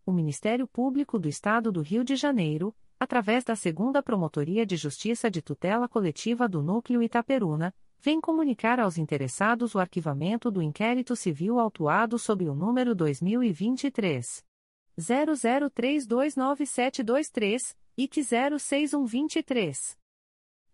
O 0.06 0.12
Ministério 0.12 0.68
Público 0.68 1.18
do 1.18 1.30
Estado 1.30 1.72
do 1.72 1.82
Rio 1.82 2.04
de 2.04 2.18
Janeiro, 2.18 2.76
através 3.00 3.46
da 3.46 3.56
Segunda 3.56 4.04
Promotoria 4.04 4.66
de 4.66 4.76
Justiça 4.76 5.32
de 5.32 5.42
Tutela 5.42 5.88
Coletiva 5.88 6.50
do 6.50 6.62
Núcleo 6.62 7.02
Itaperuna, 7.02 7.74
vem 7.98 8.20
comunicar 8.20 8.78
aos 8.78 8.98
interessados 8.98 9.74
o 9.74 9.80
arquivamento 9.80 10.52
do 10.52 10.62
inquérito 10.62 11.16
civil 11.16 11.60
autuado 11.60 12.20
sob 12.20 12.50
o 12.50 12.54
número 12.54 12.94
2023 12.94 14.44
00329723 15.00 17.74
e 17.96 18.06
que 18.06 18.22
06123. 18.22 19.98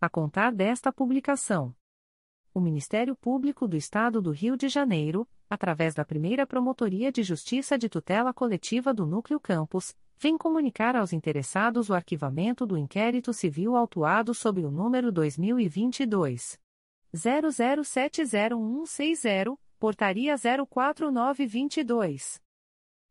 a 0.00 0.08
contar 0.08 0.52
desta 0.52 0.92
publicação. 0.92 1.74
O 2.52 2.60
Ministério 2.60 3.14
Público 3.14 3.68
do 3.68 3.76
Estado 3.76 4.22
do 4.22 4.30
Rio 4.30 4.56
de 4.56 4.68
Janeiro, 4.68 5.28
através 5.48 5.94
da 5.94 6.04
primeira 6.04 6.46
Promotoria 6.46 7.12
de 7.12 7.22
Justiça 7.22 7.76
de 7.76 7.88
Tutela 7.88 8.32
Coletiva 8.32 8.94
do 8.94 9.04
Núcleo 9.04 9.38
Campos, 9.38 9.94
vem 10.18 10.38
comunicar 10.38 10.96
aos 10.96 11.12
interessados 11.12 11.90
o 11.90 11.94
arquivamento 11.94 12.66
do 12.66 12.78
inquérito 12.78 13.32
civil 13.32 13.76
autuado 13.76 14.32
sob 14.32 14.64
o 14.64 14.70
número 14.70 15.10
2022 15.12 16.58
00701160, 17.14 19.56
Portaria 19.78 20.36
04922. 20.36 22.44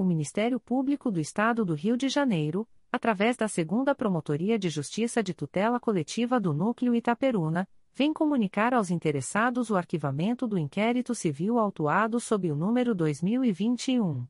O 0.00 0.02
Ministério 0.02 0.58
Público 0.58 1.10
do 1.10 1.20
Estado 1.20 1.62
do 1.62 1.74
Rio 1.74 1.94
de 1.94 2.08
Janeiro, 2.08 2.66
através 2.90 3.36
da 3.36 3.46
Segunda 3.46 3.94
Promotoria 3.94 4.58
de 4.58 4.70
Justiça 4.70 5.22
de 5.22 5.34
Tutela 5.34 5.78
Coletiva 5.78 6.40
do 6.40 6.54
Núcleo 6.54 6.94
Itaperuna, 6.94 7.68
vem 7.92 8.10
comunicar 8.10 8.72
aos 8.72 8.90
interessados 8.90 9.68
o 9.68 9.76
arquivamento 9.76 10.48
do 10.48 10.56
inquérito 10.56 11.14
civil 11.14 11.58
autuado 11.58 12.18
sob 12.18 12.50
o 12.50 12.56
número 12.56 12.94
2021 12.94 14.26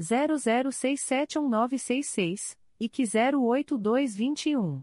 00671966 0.00 2.56
e 2.80 2.88
que 2.88 3.04
08221. 3.04 4.82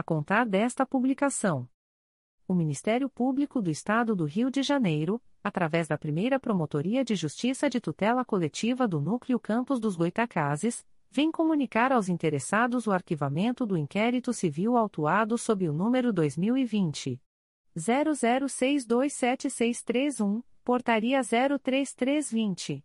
a 0.00 0.02
contar 0.02 0.44
desta 0.44 0.84
publicação. 0.84 1.66
O 2.46 2.52
Ministério 2.54 3.08
Público 3.08 3.62
do 3.62 3.70
Estado 3.70 4.14
do 4.14 4.26
Rio 4.26 4.50
de 4.50 4.62
Janeiro, 4.62 5.18
através 5.42 5.88
da 5.88 5.96
primeira 5.96 6.38
Promotoria 6.38 7.02
de 7.02 7.14
Justiça 7.14 7.70
de 7.70 7.80
Tutela 7.80 8.22
Coletiva 8.24 8.86
do 8.86 9.00
Núcleo 9.00 9.40
Campos 9.40 9.80
dos 9.80 9.96
Goitacazes, 9.96 10.84
vem 11.10 11.32
comunicar 11.32 11.92
aos 11.92 12.10
interessados 12.10 12.86
o 12.86 12.92
arquivamento 12.92 13.64
do 13.64 13.74
inquérito 13.76 14.34
civil 14.34 14.76
autuado 14.76 15.38
sob 15.38 15.66
o 15.66 15.72
número 15.72 16.12
2020 16.12 17.18
00627631, 17.74 20.42
Portaria 20.62 21.22
03320. 21.22 22.84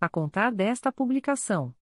a 0.00 0.08
contar 0.08 0.50
desta 0.50 0.90
publicação. 0.90 1.74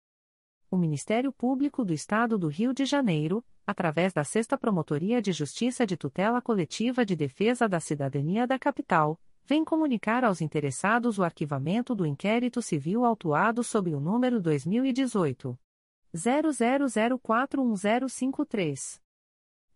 O 0.72 0.76
Ministério 0.76 1.32
Público 1.32 1.86
do 1.86 1.94
Estado 1.94 2.36
do 2.38 2.48
Rio 2.48 2.74
de 2.74 2.84
Janeiro, 2.84 3.46
através 3.66 4.12
da 4.12 4.24
Sexta 4.24 4.58
Promotoria 4.58 5.22
de 5.22 5.32
Justiça 5.32 5.86
de 5.86 5.96
Tutela 5.96 6.42
Coletiva 6.42 7.06
de 7.06 7.16
Defesa 7.16 7.70
da 7.70 7.80
Cidadania 7.80 8.48
da 8.48 8.58
Capital, 8.58 9.22
vem 9.46 9.64
comunicar 9.64 10.26
aos 10.26 10.42
interessados 10.42 11.20
o 11.20 11.24
arquivamento 11.24 11.94
do 11.94 12.06
inquérito 12.06 12.62
civil 12.62 13.06
autuado 13.06 13.64
sob 13.64 13.94
o 13.94 14.00
número 14.00 14.42
2018 14.42 15.58
00041053. 16.16 19.07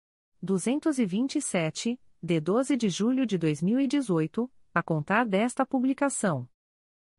227, 0.43 1.99
de 2.21 2.39
12 2.39 2.77
de 2.77 2.89
julho 2.89 3.25
de 3.25 3.37
2018, 3.37 4.51
a 4.73 4.83
contar 4.83 5.25
desta 5.25 5.65
publicação. 5.65 6.47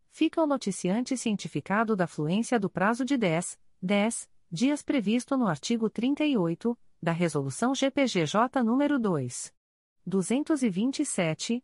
Fica 0.10 0.44
o 0.44 0.46
noticiante 0.46 1.16
cientificado 1.16 1.96
da 1.96 2.08
fluência 2.08 2.60
do 2.60 2.70
prazo 2.70 3.06
de 3.06 3.16
10, 3.16 3.58
10 3.82 4.30
dias 4.52 4.84
previsto 4.84 5.38
no 5.38 5.48
artigo 5.48 5.90
38 5.90 6.78
da 7.02 7.14
Resolução 7.14 7.74
GPGJ 7.74 8.62
nº 8.62 9.00
2. 9.00 9.54
227, 10.06 11.64